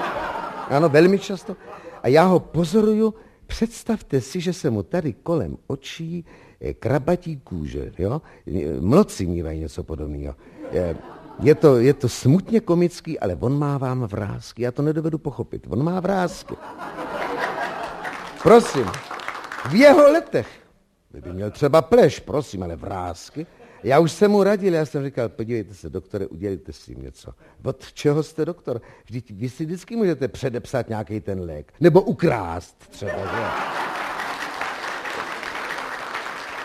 Ano, 0.69 0.89
velmi 0.89 1.19
často. 1.19 1.55
A 2.03 2.07
já 2.07 2.23
ho 2.23 2.39
pozoruju 2.39 3.13
Představte 3.47 4.21
si, 4.21 4.41
že 4.41 4.53
se 4.53 4.69
mu 4.69 4.83
tady 4.83 5.13
kolem 5.13 5.57
očí 5.67 6.25
eh, 6.61 6.73
krabatí 6.73 7.37
kůže, 7.37 7.91
jo? 7.97 8.21
Mloci 8.79 9.25
mývají 9.25 9.59
něco 9.59 9.83
podobného. 9.83 10.35
Je 11.39 11.55
to, 11.55 11.77
je 11.77 11.93
to 11.93 12.09
smutně 12.09 12.59
komický, 12.59 13.19
ale 13.19 13.37
on 13.39 13.59
má 13.59 13.77
vám 13.77 14.01
vrázky. 14.01 14.61
Já 14.61 14.71
to 14.71 14.81
nedovedu 14.81 15.17
pochopit. 15.17 15.67
On 15.69 15.83
má 15.83 15.99
vrázky. 15.99 16.55
Prosím, 18.43 18.85
v 19.69 19.75
jeho 19.75 20.11
letech 20.11 20.47
by 21.13 21.33
měl 21.33 21.51
třeba 21.51 21.81
pleš, 21.81 22.19
prosím, 22.19 22.63
ale 22.63 22.75
vrázky. 22.75 23.45
Já 23.83 23.99
už 23.99 24.11
jsem 24.11 24.31
mu 24.31 24.43
radil, 24.43 24.73
já 24.73 24.85
jsem 24.85 25.05
říkal, 25.05 25.29
podívejte 25.29 25.73
se, 25.73 25.89
doktore, 25.89 26.27
udělejte 26.27 26.73
s 26.73 26.85
tím 26.85 27.01
něco. 27.01 27.31
Od 27.63 27.93
čeho 27.93 28.23
jste 28.23 28.45
doktor? 28.45 28.81
Vždyť 29.05 29.31
vy 29.31 29.49
si 29.49 29.65
vždycky 29.65 29.95
můžete 29.95 30.27
předepsat 30.27 30.89
nějaký 30.89 31.19
ten 31.19 31.39
lék. 31.39 31.73
Nebo 31.79 32.01
ukrást 32.01 32.77
třeba, 32.89 33.17
že? 33.17 33.73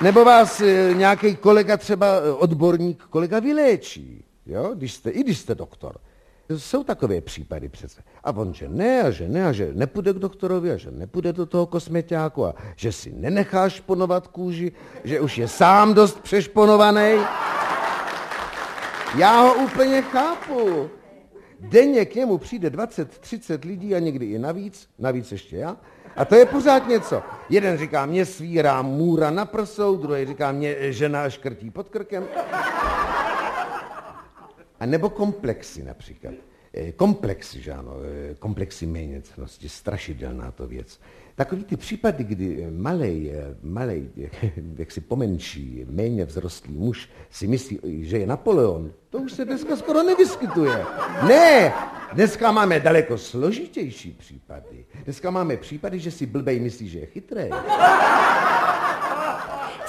Nebo 0.00 0.25
vás 0.25 0.60
e, 0.60 0.94
nějaký 0.94 1.37
kolega, 1.37 1.76
třeba 1.76 2.06
e, 2.06 2.30
odborník, 2.32 3.02
kolega 3.04 3.40
vyléčí, 3.40 4.25
jo? 4.46 4.72
Když 4.75 4.94
jste, 4.94 5.10
i 5.10 5.20
když 5.20 5.38
jste 5.38 5.54
doktor. 5.54 5.96
Jsou 6.56 6.84
takové 6.84 7.20
případy 7.20 7.68
přece. 7.68 8.02
A 8.24 8.32
on, 8.32 8.54
že 8.54 8.68
ne, 8.68 9.02
a 9.02 9.10
že 9.10 9.28
ne, 9.28 9.46
a 9.46 9.52
že 9.52 9.70
nepůjde 9.74 10.12
k 10.12 10.16
doktorovi, 10.16 10.72
a 10.72 10.76
že 10.76 10.90
nepůjde 10.90 11.32
do 11.32 11.46
toho 11.46 11.66
kosmetiáku, 11.66 12.46
a 12.46 12.54
že 12.76 12.92
si 12.92 13.12
nenechá 13.12 13.68
šponovat 13.68 14.26
kůži, 14.26 14.72
že 15.04 15.20
už 15.20 15.38
je 15.38 15.48
sám 15.48 15.94
dost 15.94 16.20
přešponovaný. 16.20 17.12
Já 19.16 19.40
ho 19.40 19.54
úplně 19.54 20.02
chápu. 20.02 20.90
Denně 21.60 22.04
k 22.04 22.14
němu 22.14 22.38
přijde 22.38 22.70
20-30 22.70 23.66
lidí 23.66 23.94
a 23.94 23.98
někdy 23.98 24.26
i 24.26 24.38
navíc, 24.38 24.88
navíc 24.98 25.32
ještě 25.32 25.56
já. 25.56 25.76
A 26.16 26.24
to 26.24 26.34
je 26.34 26.46
pořád 26.46 26.88
něco. 26.88 27.22
Jeden 27.48 27.78
říká, 27.78 28.06
mě 28.06 28.24
svírá 28.24 28.82
můra 28.82 29.30
na 29.30 29.44
prsou, 29.44 29.96
druhý 29.96 30.26
říká, 30.26 30.52
mě 30.52 30.92
žena 30.92 31.30
škrtí 31.30 31.70
pod 31.70 31.88
krkem. 31.88 32.24
A 34.80 34.87
nebo 34.87 35.11
komplexy 35.11 35.82
například. 35.82 36.35
Eh, 36.75 36.92
komplexy, 36.92 37.61
že 37.61 37.73
ano, 37.73 37.92
eh, 38.30 38.35
komplexy 38.35 38.87
méněcnosti, 38.87 39.68
strašidelná 39.68 40.50
to 40.50 40.66
věc. 40.66 41.00
Takový 41.35 41.64
ty 41.64 41.76
případy, 41.76 42.25
kdy 42.25 42.66
malej, 42.70 43.32
eh, 43.35 43.56
malej, 43.62 44.08
jak 44.76 44.90
si 44.90 45.00
pomenší, 45.00 45.87
méně 45.90 46.26
vzrostlý 46.26 46.75
muž 46.75 47.08
si 47.30 47.47
myslí, 47.47 47.78
že 47.85 48.18
je 48.18 48.26
Napoleon, 48.26 48.92
to 49.11 49.18
už 49.18 49.32
se 49.32 49.44
dneska 49.44 49.76
skoro 49.76 50.02
nevyskytuje. 50.02 50.85
Ne, 51.28 51.73
dneska 52.12 52.52
máme 52.52 52.80
daleko 52.80 53.18
složitější 53.18 54.12
případy. 54.12 54.85
Dneska 55.04 55.30
máme 55.30 55.56
případy, 55.56 55.99
že 55.99 56.11
si 56.11 56.26
blbej 56.26 56.61
myslí, 56.61 56.88
že 56.88 56.99
je 56.99 57.06
chytrý. 57.06 57.50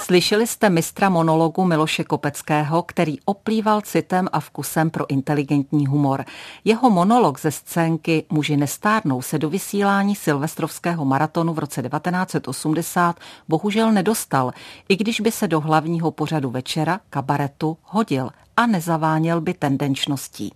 Slyšeli 0.02 0.46
jste 0.46 0.70
mistra 0.70 1.08
monologu 1.08 1.64
Miloše 1.64 2.04
Kopeckého, 2.04 2.82
který 2.82 3.20
oplýval 3.24 3.80
citem 3.80 4.28
a 4.32 4.40
vkusem 4.40 4.90
pro 4.90 5.10
inteligentní 5.10 5.86
humor. 5.86 6.24
Jeho 6.64 6.90
monolog 6.90 7.40
ze 7.40 7.50
scénky 7.50 8.24
Muži 8.30 8.56
nestárnou 8.56 9.22
se 9.22 9.38
do 9.38 9.50
vysílání 9.50 10.16
silvestrovského 10.16 11.04
maratonu 11.04 11.54
v 11.54 11.58
roce 11.58 11.82
1980 11.82 13.16
bohužel 13.48 13.92
nedostal, 13.92 14.52
i 14.88 14.96
když 14.96 15.20
by 15.20 15.32
se 15.32 15.48
do 15.48 15.60
hlavního 15.60 16.10
pořadu 16.10 16.50
večera, 16.50 17.00
kabaretu, 17.10 17.76
hodil 17.82 18.30
a 18.56 18.66
nezaváněl 18.66 19.40
by 19.40 19.54
tendenčností. 19.54 20.52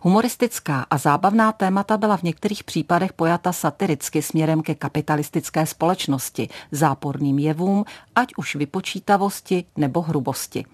Humoristická 0.00 0.86
a 0.90 0.98
zábavná 0.98 1.52
témata 1.52 1.96
byla 1.96 2.16
v 2.16 2.22
některých 2.22 2.64
případech 2.64 3.12
pojata 3.12 3.52
satiricky 3.52 4.22
směrem 4.22 4.62
ke 4.62 4.74
kapitalistické 4.74 5.66
společnosti, 5.66 6.48
záporným 6.72 7.38
jevům, 7.38 7.84
ať 8.14 8.28
už 8.36 8.56
vypočítavosti 8.56 9.64
nebo 9.76 10.02
hrubosti. 10.02 10.64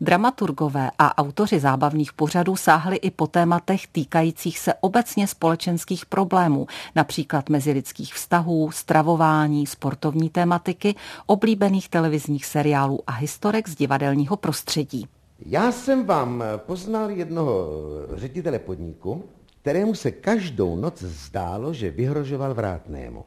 Dramaturgové 0.00 0.90
a 0.98 1.18
autoři 1.18 1.60
zábavných 1.60 2.12
pořadů 2.12 2.56
sáhli 2.56 2.96
i 2.96 3.10
po 3.10 3.26
tématech 3.26 3.86
týkajících 3.86 4.58
se 4.58 4.74
obecně 4.74 5.26
společenských 5.26 6.06
problémů, 6.06 6.66
například 6.94 7.48
mezilidských 7.48 8.14
vztahů, 8.14 8.70
stravování, 8.72 9.66
sportovní 9.66 10.30
tématiky, 10.30 10.94
oblíbených 11.26 11.88
televizních 11.88 12.46
seriálů 12.46 13.00
a 13.06 13.12
historek 13.12 13.68
z 13.68 13.74
divadelního 13.74 14.36
prostředí. 14.36 15.06
Já 15.46 15.72
jsem 15.72 16.04
vám 16.04 16.44
poznal 16.56 17.10
jednoho 17.10 17.68
ředitele 18.14 18.58
podniku, 18.58 19.24
kterému 19.62 19.94
se 19.94 20.10
každou 20.10 20.76
noc 20.76 21.02
zdálo, 21.02 21.72
že 21.72 21.90
vyhrožoval 21.90 22.54
vrátnému. 22.54 23.24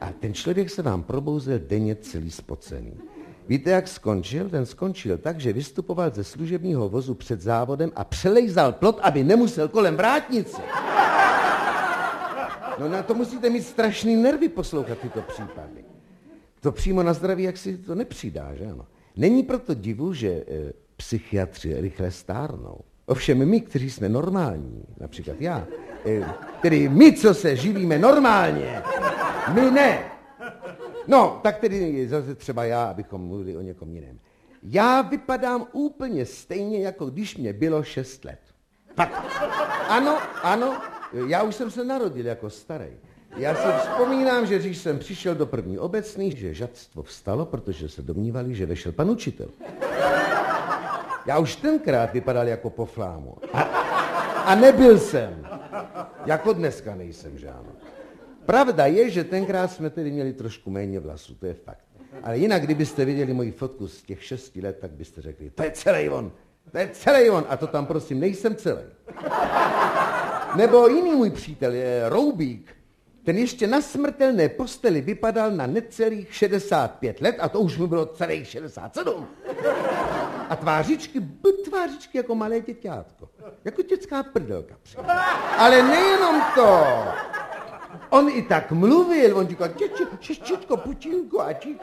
A 0.00 0.12
ten 0.12 0.34
člověk 0.34 0.70
se 0.70 0.82
vám 0.82 1.02
probouzel 1.02 1.58
denně 1.58 1.96
celý 1.96 2.30
spocený. 2.30 2.92
Víte, 3.48 3.70
jak 3.70 3.88
skončil? 3.88 4.48
Ten 4.48 4.66
skončil 4.66 5.18
tak, 5.18 5.40
že 5.40 5.52
vystupoval 5.52 6.10
ze 6.14 6.24
služebního 6.24 6.88
vozu 6.88 7.14
před 7.14 7.40
závodem 7.40 7.92
a 7.96 8.04
přelejzal 8.04 8.72
plot, 8.72 9.00
aby 9.02 9.24
nemusel 9.24 9.68
kolem 9.68 9.96
vrátnice. 9.96 10.62
No 12.78 12.88
na 12.88 13.02
to 13.02 13.14
musíte 13.14 13.50
mít 13.50 13.62
strašný 13.62 14.16
nervy 14.16 14.48
poslouchat 14.48 14.98
tyto 14.98 15.22
případy. 15.22 15.84
To 16.60 16.72
přímo 16.72 17.02
na 17.02 17.12
zdraví, 17.12 17.42
jak 17.42 17.56
si 17.56 17.78
to 17.78 17.94
nepřidá, 17.94 18.54
že 18.54 18.66
ano. 18.66 18.86
Není 19.16 19.42
proto 19.42 19.74
divu, 19.74 20.12
že 20.12 20.28
e, 20.28 20.44
psychiatři 21.00 21.80
rychle 21.80 22.10
stárnou. 22.10 22.80
Ovšem 23.06 23.48
my, 23.48 23.60
kteří 23.60 23.90
jsme 23.90 24.08
normální, 24.08 24.84
například 25.00 25.40
já, 25.40 25.66
e, 26.06 26.24
tedy 26.62 26.88
my, 26.88 27.12
co 27.12 27.34
se 27.34 27.56
živíme 27.56 27.98
normálně, 27.98 28.82
my 29.52 29.70
ne. 29.70 30.04
No, 31.06 31.40
tak 31.42 31.58
tedy 31.58 32.08
zase 32.08 32.34
třeba 32.34 32.64
já, 32.64 32.84
abychom 32.84 33.20
mluvili 33.20 33.56
o 33.56 33.60
někom 33.60 33.94
jiném. 33.94 34.18
Já 34.62 35.02
vypadám 35.02 35.66
úplně 35.72 36.26
stejně, 36.26 36.78
jako 36.80 37.06
když 37.06 37.36
mě 37.36 37.52
bylo 37.52 37.82
šest 37.82 38.24
let. 38.24 38.40
Fakt. 38.96 39.24
Ano, 39.88 40.18
ano, 40.42 40.82
já 41.26 41.42
už 41.42 41.54
jsem 41.54 41.70
se 41.70 41.84
narodil 41.84 42.26
jako 42.26 42.50
starý. 42.50 42.90
Já 43.36 43.54
si 43.54 43.78
vzpomínám, 43.78 44.46
že 44.46 44.58
když 44.58 44.78
jsem 44.78 44.98
přišel 44.98 45.34
do 45.34 45.46
první 45.46 45.78
obecný, 45.78 46.36
že 46.36 46.54
žadstvo 46.54 47.02
vstalo, 47.02 47.46
protože 47.46 47.88
se 47.88 48.02
domnívali, 48.02 48.54
že 48.54 48.66
vešel 48.66 48.92
pan 48.92 49.10
učitel. 49.10 49.48
Já 51.26 51.38
už 51.38 51.56
tenkrát 51.56 52.12
vypadal 52.12 52.48
jako 52.48 52.70
po 52.70 52.86
flámu. 52.86 53.36
A, 53.52 53.62
a 54.44 54.54
nebyl 54.54 54.98
jsem. 54.98 55.46
Jako 56.26 56.52
dneska 56.52 56.94
nejsem 56.94 57.38
žádný. 57.38 57.72
Pravda 58.46 58.86
je, 58.86 59.10
že 59.10 59.24
tenkrát 59.24 59.72
jsme 59.72 59.90
tedy 59.90 60.10
měli 60.10 60.32
trošku 60.32 60.70
méně 60.70 61.00
vlasů, 61.00 61.34
to 61.34 61.46
je 61.46 61.54
fakt. 61.54 61.84
Ale 62.22 62.38
jinak, 62.38 62.62
kdybyste 62.62 63.04
viděli 63.04 63.32
moji 63.32 63.52
fotku 63.52 63.88
z 63.88 64.02
těch 64.02 64.24
šesti 64.24 64.62
let, 64.62 64.78
tak 64.80 64.90
byste 64.90 65.22
řekli, 65.22 65.50
to 65.50 65.62
je 65.62 65.70
celý 65.70 66.08
on, 66.08 66.32
to 66.72 66.78
je 66.78 66.88
celý 66.92 67.30
on. 67.30 67.44
A 67.48 67.56
to 67.56 67.66
tam 67.66 67.86
prosím, 67.86 68.20
nejsem 68.20 68.56
celý. 68.56 68.82
Nebo 70.56 70.88
jiný 70.88 71.14
můj 71.14 71.30
přítel 71.30 71.72
je 71.72 72.08
Roubík. 72.08 72.79
Ten 73.24 73.38
ještě 73.38 73.66
na 73.66 73.80
smrtelné 73.80 74.48
posteli 74.48 75.00
vypadal 75.00 75.50
na 75.50 75.66
necelých 75.66 76.34
65 76.34 77.20
let 77.20 77.36
a 77.40 77.48
to 77.48 77.60
už 77.60 77.78
mu 77.78 77.86
bylo 77.86 78.06
celých 78.06 78.46
67. 78.46 79.26
A 80.48 80.56
tvářičky, 80.56 81.20
tvářičky 81.64 82.18
jako 82.18 82.34
malé 82.34 82.60
děťátko. 82.60 83.28
Jako 83.64 83.82
dětská 83.82 84.22
prdelka. 84.22 84.74
Ale 85.58 85.82
nejenom 85.82 86.42
to. 86.54 86.84
On 88.10 88.28
i 88.28 88.42
tak 88.42 88.72
mluvil, 88.72 89.36
on 89.38 89.48
říkal, 89.48 89.68
děči, 89.68 90.04
šeščičko, 90.20 90.76
pučinko 90.76 91.40
a 91.40 91.52
čík. 91.52 91.82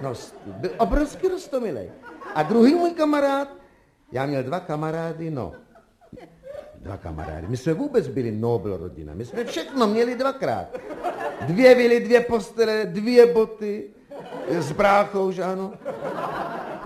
No, 0.00 0.14
byl 0.46 0.70
obrovský 0.78 1.28
rostomilej. 1.28 1.90
A 2.34 2.42
druhý 2.42 2.74
můj 2.74 2.90
kamarád, 2.90 3.48
já 4.12 4.26
měl 4.26 4.42
dva 4.42 4.60
kamarády, 4.60 5.30
no, 5.30 5.52
dva 6.80 6.96
kamarády. 6.96 7.46
My 7.48 7.56
jsme 7.56 7.74
vůbec 7.74 8.08
byli 8.08 8.32
Nobel 8.32 8.76
rodina. 8.76 9.14
My 9.14 9.24
jsme 9.24 9.44
všechno 9.44 9.86
měli 9.86 10.14
dvakrát. 10.14 10.78
Dvě 11.46 11.74
vily, 11.74 12.00
dvě 12.00 12.20
postele, 12.20 12.86
dvě 12.86 13.26
boty, 13.26 13.90
s 14.48 14.72
bráchou, 14.72 15.30
že 15.30 15.42
ano. 15.42 15.72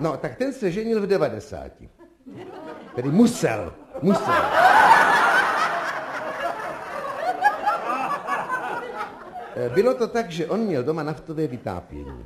No, 0.01 0.17
tak 0.17 0.37
ten 0.37 0.53
se 0.53 0.71
ženil 0.71 1.03
v 1.03 1.07
devadesáti. 1.07 1.89
Tedy 2.95 3.09
musel, 3.09 3.75
musel. 4.03 4.35
Eh, 9.57 9.69
bylo 9.75 9.95
to 9.95 10.09
tak, 10.09 10.31
že 10.31 10.47
on 10.47 10.61
měl 10.61 10.83
doma 10.83 11.03
naftové 11.03 11.47
vytápění. 11.47 12.25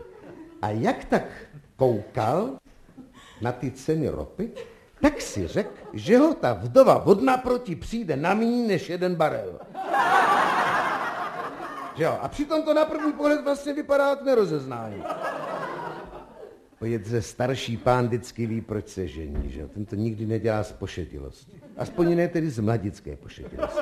A 0.62 0.70
jak 0.70 1.04
tak 1.04 1.24
koukal 1.76 2.58
na 3.40 3.52
ty 3.52 3.70
ceny 3.70 4.08
ropy, 4.08 4.50
tak 5.00 5.20
si 5.20 5.46
řekl, 5.46 5.70
že 5.92 6.18
ho 6.18 6.34
ta 6.34 6.52
vdova 6.52 7.06
od 7.06 7.22
naproti 7.22 7.76
přijde 7.76 8.16
na 8.16 8.34
méně 8.34 8.66
než 8.66 8.88
jeden 8.88 9.14
barel. 9.14 9.60
Že 11.96 12.04
jo? 12.04 12.18
A 12.20 12.28
přitom 12.28 12.62
to 12.62 12.74
na 12.74 12.84
první 12.84 13.12
pohled 13.12 13.44
vlastně 13.44 13.72
vypadá 13.72 14.08
jak 14.08 14.22
nerozeznání. 14.22 15.02
ze 17.02 17.22
starší 17.22 17.76
pán 17.76 18.06
vždycky 18.06 18.46
ví, 18.46 18.60
proč 18.60 18.88
se 18.88 19.08
žení, 19.08 19.50
že 19.50 19.60
jo? 19.60 19.68
Ten 19.68 19.84
to 19.84 19.96
nikdy 19.96 20.26
nedělá 20.26 20.64
z 20.64 20.72
pošetilosti. 20.72 21.60
Aspoň 21.76 22.16
ne 22.16 22.28
tedy 22.28 22.50
z 22.50 22.58
mladické 22.58 23.16
pošetilosti. 23.16 23.80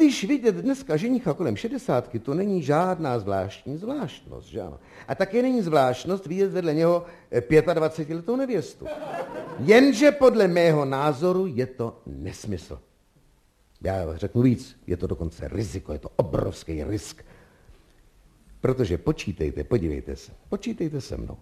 Když 0.00 0.24
vidět 0.24 0.54
dneska 0.54 0.96
ženicha 0.96 1.34
kolem 1.34 1.56
šedesátky, 1.56 2.18
to 2.18 2.34
není 2.34 2.62
žádná 2.62 3.18
zvláštní 3.18 3.76
zvláštnost, 3.76 4.48
že 4.48 4.60
ano. 4.60 4.78
A 5.08 5.14
také 5.14 5.42
není 5.42 5.62
zvláštnost 5.62 6.26
vidět 6.26 6.52
vedle 6.52 6.74
něho 6.74 7.06
25 7.74 8.28
eh, 8.28 8.36
nevěstu. 8.36 8.86
Jenže 9.58 10.12
podle 10.12 10.48
mého 10.48 10.84
názoru 10.84 11.46
je 11.46 11.66
to 11.66 12.00
nesmysl. 12.06 12.80
Já 13.80 14.16
řeknu 14.16 14.42
víc, 14.42 14.76
je 14.86 14.96
to 14.96 15.06
dokonce 15.06 15.48
riziko, 15.48 15.92
je 15.92 15.98
to 15.98 16.10
obrovský 16.16 16.84
risk. 16.84 17.24
Protože 18.60 18.98
počítejte, 18.98 19.64
podívejte 19.64 20.16
se, 20.16 20.32
počítejte 20.48 21.00
se 21.00 21.16
mnou. 21.16 21.36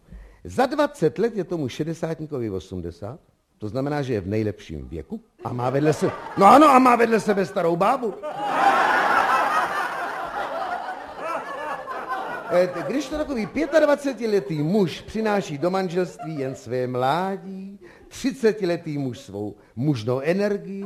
Za 0.44 0.66
20 0.66 1.18
let 1.18 1.36
je 1.36 1.44
tomu 1.44 1.68
šedesátníkovi 1.68 2.50
80, 2.50 3.20
to 3.58 3.68
znamená, 3.68 4.02
že 4.02 4.14
je 4.14 4.20
v 4.20 4.26
nejlepším 4.26 4.88
věku 4.88 5.20
a 5.44 5.52
má 5.52 5.70
vedle 5.70 5.92
se... 5.92 6.10
No 6.38 6.46
ano, 6.46 6.68
a 6.68 6.78
má 6.78 6.96
vedle 6.96 7.20
sebe 7.20 7.46
starou 7.46 7.76
bábu. 7.76 8.14
Když 12.86 13.08
to 13.08 13.18
takový 13.18 13.46
25-letý 13.46 14.62
muž 14.62 15.00
přináší 15.00 15.58
do 15.58 15.70
manželství 15.70 16.38
jen 16.38 16.54
své 16.54 16.86
mládí, 16.86 17.80
30-letý 18.08 18.98
muž 18.98 19.18
svou 19.18 19.56
mužnou 19.76 20.20
energii, 20.20 20.84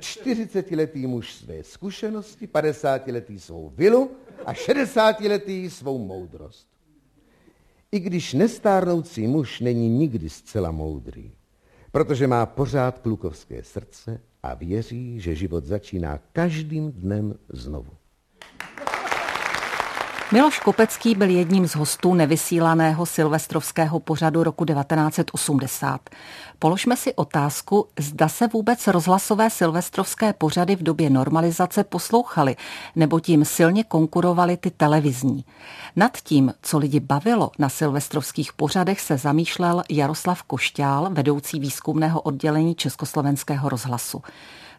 40-letý 0.00 1.06
muž 1.06 1.34
své 1.34 1.62
zkušenosti, 1.62 2.46
50-letý 2.46 3.38
svou 3.38 3.72
vilu 3.76 4.10
a 4.46 4.52
60-letý 4.52 5.70
svou 5.70 5.98
moudrost. 5.98 6.68
I 7.92 8.00
když 8.00 8.34
nestárnoucí 8.34 9.26
muž 9.26 9.60
není 9.60 9.88
nikdy 9.88 10.30
zcela 10.30 10.70
moudrý, 10.70 11.32
protože 11.92 12.26
má 12.26 12.46
pořád 12.46 12.98
klukovské 12.98 13.62
srdce 13.62 14.20
a 14.42 14.54
věří, 14.54 15.20
že 15.20 15.34
život 15.34 15.64
začíná 15.64 16.20
každým 16.32 16.92
dnem 16.92 17.38
znovu. 17.48 17.97
Miloš 20.32 20.58
Kopecký 20.58 21.14
byl 21.14 21.30
jedním 21.30 21.68
z 21.68 21.74
hostů 21.76 22.14
nevysílaného 22.14 23.06
silvestrovského 23.06 24.00
pořadu 24.00 24.42
roku 24.42 24.64
1980. 24.64 26.00
Položme 26.58 26.96
si 26.96 27.14
otázku, 27.14 27.86
zda 27.98 28.28
se 28.28 28.46
vůbec 28.46 28.86
rozhlasové 28.86 29.50
silvestrovské 29.50 30.32
pořady 30.32 30.76
v 30.76 30.82
době 30.82 31.10
normalizace 31.10 31.84
poslouchaly, 31.84 32.56
nebo 32.96 33.20
tím 33.20 33.44
silně 33.44 33.84
konkurovaly 33.84 34.56
ty 34.56 34.70
televizní. 34.70 35.44
Nad 35.96 36.16
tím, 36.16 36.54
co 36.62 36.78
lidi 36.78 37.00
bavilo 37.00 37.50
na 37.58 37.68
silvestrovských 37.68 38.52
pořadech, 38.52 39.00
se 39.00 39.18
zamýšlel 39.18 39.82
Jaroslav 39.90 40.42
Košťál, 40.42 41.08
vedoucí 41.10 41.60
výzkumného 41.60 42.20
oddělení 42.20 42.74
Československého 42.74 43.68
rozhlasu. 43.68 44.22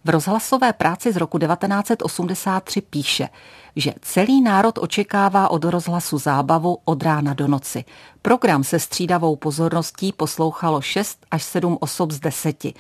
V 0.06 0.10
rozhlasové 0.10 0.74
práci 0.74 1.12
z 1.12 1.18
roku 1.18 1.40
1983 1.40 2.82
píše, 2.82 3.30
že 3.76 3.94
celý 4.02 4.42
národ 4.42 4.78
očekává 4.78 5.52
od 5.52 5.64
rozhlasu 5.64 6.18
zábavu 6.18 6.78
od 6.86 7.04
rána 7.04 7.34
do 7.34 7.48
noci. 7.48 7.84
Program 8.22 8.64
se 8.64 8.80
střídavou 8.80 9.36
pozorností 9.36 10.14
poslouchalo 10.14 10.82
6 10.82 11.26
až 11.32 11.44
7 11.44 11.78
osob 11.82 12.12
z 12.12 12.20
deseti. 12.20 12.74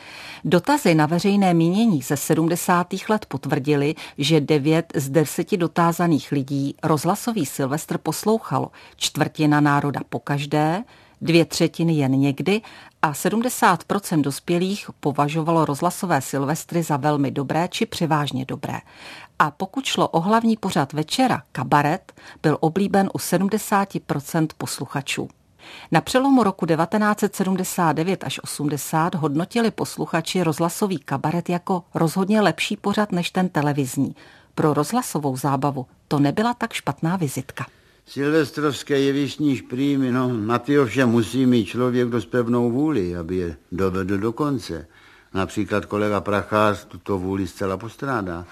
Dotazy 0.46 0.96
na 0.96 1.06
veřejné 1.06 1.54
mínění 1.54 2.02
ze 2.02 2.18
70. 2.18 2.88
let 3.10 3.26
potvrdili, 3.26 3.96
že 4.18 4.42
9 4.42 4.94
z 4.96 5.10
10 5.10 5.58
dotázaných 5.58 6.32
lidí 6.32 6.76
rozhlasový 6.84 7.46
Silvestr 7.46 7.98
poslouchalo, 7.98 8.72
čtvrtina 8.96 9.62
národa 9.62 10.02
pokaždé, 10.10 10.84
dvě 11.22 11.46
třetiny 11.46 11.94
jen 11.94 12.12
někdy 12.12 12.62
a 13.02 13.12
70% 13.12 14.22
dospělých 14.22 14.90
považovalo 15.00 15.66
rozhlasové 15.66 16.22
silvestry 16.22 16.84
za 16.84 16.98
velmi 16.98 17.32
dobré 17.32 17.68
či 17.68 17.86
převážně 17.86 18.46
dobré. 18.46 18.80
A 19.40 19.52
pokud 19.52 19.86
šlo 19.86 20.08
o 20.08 20.20
hlavní 20.20 20.58
pořad 20.58 20.94
večera, 20.94 21.42
kabaret, 21.52 22.14
byl 22.44 22.58
oblíben 22.60 23.10
u 23.14 23.18
70% 23.18 24.48
posluchačů. 24.58 25.30
Na 25.92 26.02
přelomu 26.02 26.44
roku 26.44 26.66
1979 26.66 28.24
až 28.24 28.40
80 28.44 29.16
hodnotili 29.16 29.72
posluchači 29.72 30.44
rozhlasový 30.44 31.00
kabaret 31.00 31.50
jako 31.50 31.84
rozhodně 31.94 32.42
lepší 32.42 32.78
pořad 32.78 33.12
než 33.12 33.32
ten 33.32 33.50
televizní. 33.50 34.16
Pro 34.56 34.74
rozhlasovou 34.74 35.38
zábavu 35.38 35.86
to 36.08 36.20
nebyla 36.20 36.54
tak 36.54 36.74
špatná 36.74 37.16
vizitka. 37.16 37.66
Silvestrovské 38.10 39.00
jevištní 39.00 39.56
šprýmy, 39.56 40.12
no 40.12 40.34
na 40.38 40.60
ty 40.60 40.80
ovšem 40.80 41.10
musí 41.10 41.45
mít 41.45 41.65
člověk 41.65 42.10
dost 42.10 42.26
pevnou 42.26 42.72
vůli, 42.72 43.15
aby 43.15 43.36
je 43.36 43.58
dovedl 43.72 44.17
do 44.17 44.34
konce. 44.34 44.88
Například 45.34 45.86
kolega 45.86 46.22
Prachář 46.22 46.86
tuto 46.86 47.18
vůli 47.18 47.48
zcela 47.48 47.78
postrádá. 47.78 48.46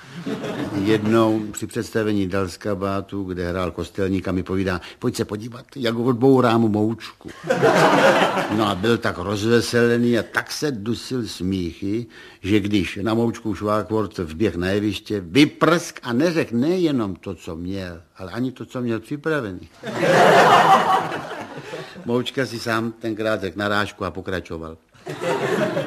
Jednou 0.83 1.39
při 1.51 1.67
představení 1.67 2.27
Dalska 2.27 2.75
Bátu, 2.75 3.23
kde 3.23 3.49
hrál 3.49 3.71
kostelník 3.71 4.27
a 4.27 4.31
mi 4.31 4.43
povídá, 4.43 4.81
pojď 4.99 5.15
se 5.15 5.25
podívat, 5.25 5.65
jak 5.75 5.95
odbourám 5.95 6.61
moučku. 6.61 7.29
No 8.57 8.67
a 8.67 8.75
byl 8.75 8.97
tak 8.97 9.17
rozveselený 9.17 10.19
a 10.19 10.23
tak 10.23 10.51
se 10.51 10.71
dusil 10.71 11.27
smíchy, 11.27 12.05
že 12.41 12.59
když 12.59 12.99
na 13.01 13.13
moučku 13.13 13.55
Švákvort 13.55 14.17
vběh 14.17 14.55
na 14.55 14.67
jeviště, 14.67 15.21
vyprsk 15.25 15.99
a 16.03 16.13
neřekl 16.13 16.55
nejenom 16.55 17.15
to, 17.15 17.35
co 17.35 17.55
měl, 17.55 18.01
ale 18.17 18.31
ani 18.31 18.51
to, 18.51 18.65
co 18.65 18.81
měl 18.81 18.99
připravený. 18.99 19.69
Moučka 22.05 22.45
si 22.45 22.59
sám 22.59 22.91
tenkrát 22.91 23.41
řekl 23.41 23.59
narážku 23.59 24.05
a 24.05 24.11
pokračoval. 24.11 24.77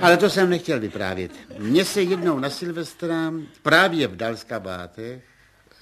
Ale 0.00 0.16
to 0.16 0.30
jsem 0.30 0.50
nechtěl 0.50 0.80
vyprávět. 0.80 1.32
Mně 1.58 1.84
se 1.84 2.02
jednou 2.02 2.38
na 2.38 2.50
Silvestra 2.50 3.32
právě 3.62 4.08
v 4.08 4.16
Dalskabátech 4.16 5.22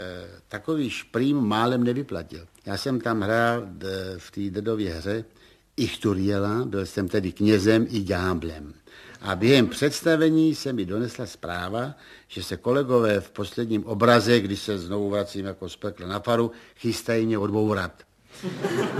eh, 0.00 0.28
takový 0.48 0.90
šprým 0.90 1.36
málem 1.36 1.84
nevyplatil. 1.84 2.46
Já 2.66 2.76
jsem 2.76 3.00
tam 3.00 3.20
hrál 3.20 3.66
v 4.18 4.30
té 4.30 4.40
dedově 4.50 4.94
hře 4.94 5.24
Ichturiela, 5.76 6.64
byl 6.64 6.86
jsem 6.86 7.08
tedy 7.08 7.32
knězem 7.32 7.86
i 7.90 8.00
ďáblem. 8.00 8.74
A 9.20 9.36
během 9.36 9.68
představení 9.68 10.54
se 10.54 10.72
mi 10.72 10.84
donesla 10.84 11.26
zpráva, 11.26 11.94
že 12.28 12.42
se 12.42 12.56
kolegové 12.56 13.20
v 13.20 13.30
posledním 13.30 13.84
obraze, 13.84 14.40
když 14.40 14.60
se 14.60 14.78
znovu 14.78 15.10
vracím 15.10 15.46
jako 15.46 15.68
z 15.68 15.76
pekla 15.76 16.08
na 16.08 16.20
faru, 16.20 16.50
chystají 16.76 17.26
mě 17.26 17.38
odbourat. 17.38 17.92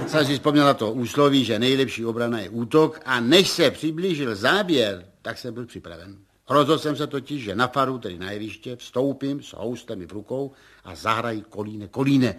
Jsem 0.07 0.27
si 0.27 0.35
vzpomněl 0.35 0.65
na 0.65 0.75
to 0.75 0.93
úsloví, 0.93 1.45
že 1.45 1.59
nejlepší 1.59 2.05
obrana 2.05 2.41
je 2.41 2.49
útok 2.49 3.01
a 3.05 3.21
než 3.21 3.49
se 3.49 3.71
přiblížil 3.71 4.37
záběr, 4.37 5.08
tak 5.29 5.39
jsem 5.39 5.55
byl 5.55 5.67
připraven. 5.67 6.17
Rozhodl 6.49 6.79
jsem 6.79 6.97
se 6.97 7.07
totiž, 7.07 7.43
že 7.43 7.55
na 7.55 7.69
faru, 7.69 7.99
tedy 7.99 8.19
na 8.19 8.31
jeviště, 8.31 8.77
vstoupím 8.77 9.43
s 9.43 9.53
houstem 9.53 10.07
v 10.07 10.13
rukou 10.13 10.53
a 10.85 10.95
zahrají 10.95 11.45
kolíne, 11.49 11.89
kolíne. 11.89 12.35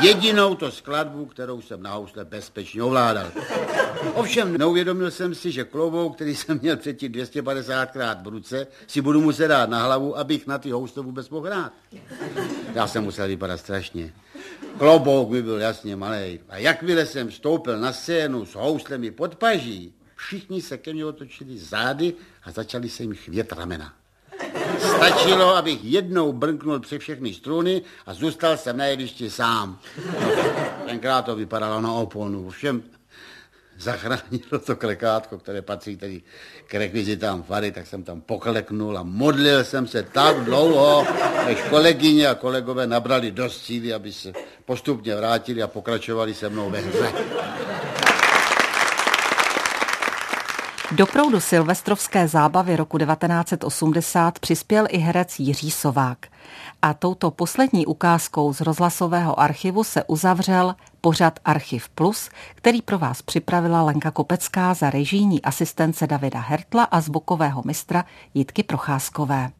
Jedinou 0.00 0.54
to 0.54 0.70
skladbu, 0.70 1.26
kterou 1.26 1.60
jsem 1.60 1.82
na 1.82 1.94
housle 1.94 2.24
bezpečně 2.24 2.82
ovládal. 2.82 3.32
Ovšem 4.14 4.58
neuvědomil 4.58 5.10
jsem 5.10 5.34
si, 5.34 5.52
že 5.52 5.64
klobouk, 5.64 6.14
který 6.14 6.36
jsem 6.36 6.58
měl 6.62 6.76
předtím 6.76 7.12
250krát 7.12 8.22
v 8.22 8.26
ruce, 8.26 8.66
si 8.86 9.00
budu 9.00 9.20
muset 9.20 9.48
dát 9.48 9.70
na 9.70 9.84
hlavu, 9.84 10.18
abych 10.18 10.46
na 10.46 10.58
ty 10.58 10.70
housle 10.70 11.02
vůbec 11.02 11.28
mohl 11.28 11.46
hrát. 11.46 11.72
Já 12.74 12.86
jsem 12.86 13.04
musel 13.04 13.28
vypadat 13.28 13.58
strašně. 13.58 14.12
Klobouk 14.78 15.30
mi 15.30 15.42
byl 15.42 15.60
jasně 15.60 15.96
malý. 15.96 16.40
A 16.48 16.56
jakmile 16.56 17.06
jsem 17.06 17.28
vstoupil 17.28 17.78
na 17.78 17.92
scénu 17.92 18.46
s 18.46 18.54
houslemi 18.54 19.10
pod 19.10 19.36
paží, 19.36 19.94
všichni 20.26 20.62
se 20.62 20.78
ke 20.78 20.92
mně 20.92 21.04
otočili 21.04 21.58
zády 21.58 22.14
a 22.44 22.50
začali 22.50 22.88
se 22.88 23.02
jim 23.02 23.14
chvět 23.14 23.52
ramena. 23.52 23.94
Stačilo, 24.78 25.56
abych 25.56 25.84
jednou 25.84 26.32
brnknul 26.32 26.80
při 26.80 26.98
všechny 26.98 27.34
struny 27.34 27.82
a 28.06 28.14
zůstal 28.14 28.56
jsem 28.56 28.76
na 28.76 28.84
jevišti 28.84 29.30
sám. 29.30 29.78
Tenkrát 30.86 31.22
to 31.22 31.36
vypadalo 31.36 31.80
na 31.80 31.92
oponu. 31.92 32.50
Všem 32.50 32.82
zachránilo 33.78 34.58
to 34.66 34.76
klekátko, 34.76 35.38
které 35.38 35.62
patří 35.62 35.96
tedy 35.96 36.22
k 36.66 36.74
rekvizitám 36.74 37.42
fary, 37.42 37.72
tak 37.72 37.86
jsem 37.86 38.02
tam 38.02 38.20
pokleknul 38.20 38.98
a 38.98 39.02
modlil 39.02 39.64
jsem 39.64 39.86
se 39.86 40.02
tak 40.02 40.44
dlouho, 40.44 41.06
než 41.46 41.58
kolegyně 41.70 42.28
a 42.28 42.34
kolegové 42.34 42.86
nabrali 42.86 43.30
dost 43.30 43.64
síly, 43.64 43.94
aby 43.94 44.12
se 44.12 44.32
postupně 44.64 45.16
vrátili 45.16 45.62
a 45.62 45.66
pokračovali 45.66 46.34
se 46.34 46.48
mnou 46.48 46.70
ve 46.70 46.80
hře. 46.80 47.12
Do 50.96 51.06
proudu 51.06 51.40
silvestrovské 51.40 52.28
zábavy 52.28 52.76
roku 52.76 52.98
1980 52.98 54.38
přispěl 54.38 54.86
i 54.88 54.98
herec 54.98 55.40
Jiří 55.40 55.70
Sovák. 55.70 56.18
A 56.82 56.94
touto 56.94 57.30
poslední 57.30 57.86
ukázkou 57.86 58.52
z 58.52 58.60
rozhlasového 58.60 59.40
archivu 59.40 59.84
se 59.84 60.04
uzavřel 60.04 60.74
pořad 61.00 61.40
Archiv 61.44 61.88
Plus, 61.88 62.30
který 62.54 62.82
pro 62.82 62.98
vás 62.98 63.22
připravila 63.22 63.82
Lenka 63.82 64.10
Kopecká 64.10 64.74
za 64.74 64.90
režijní 64.90 65.42
asistence 65.42 66.06
Davida 66.06 66.40
Hertla 66.40 66.84
a 66.84 67.00
zvukového 67.00 67.62
mistra 67.66 68.04
Jitky 68.34 68.62
Procházkové. 68.62 69.50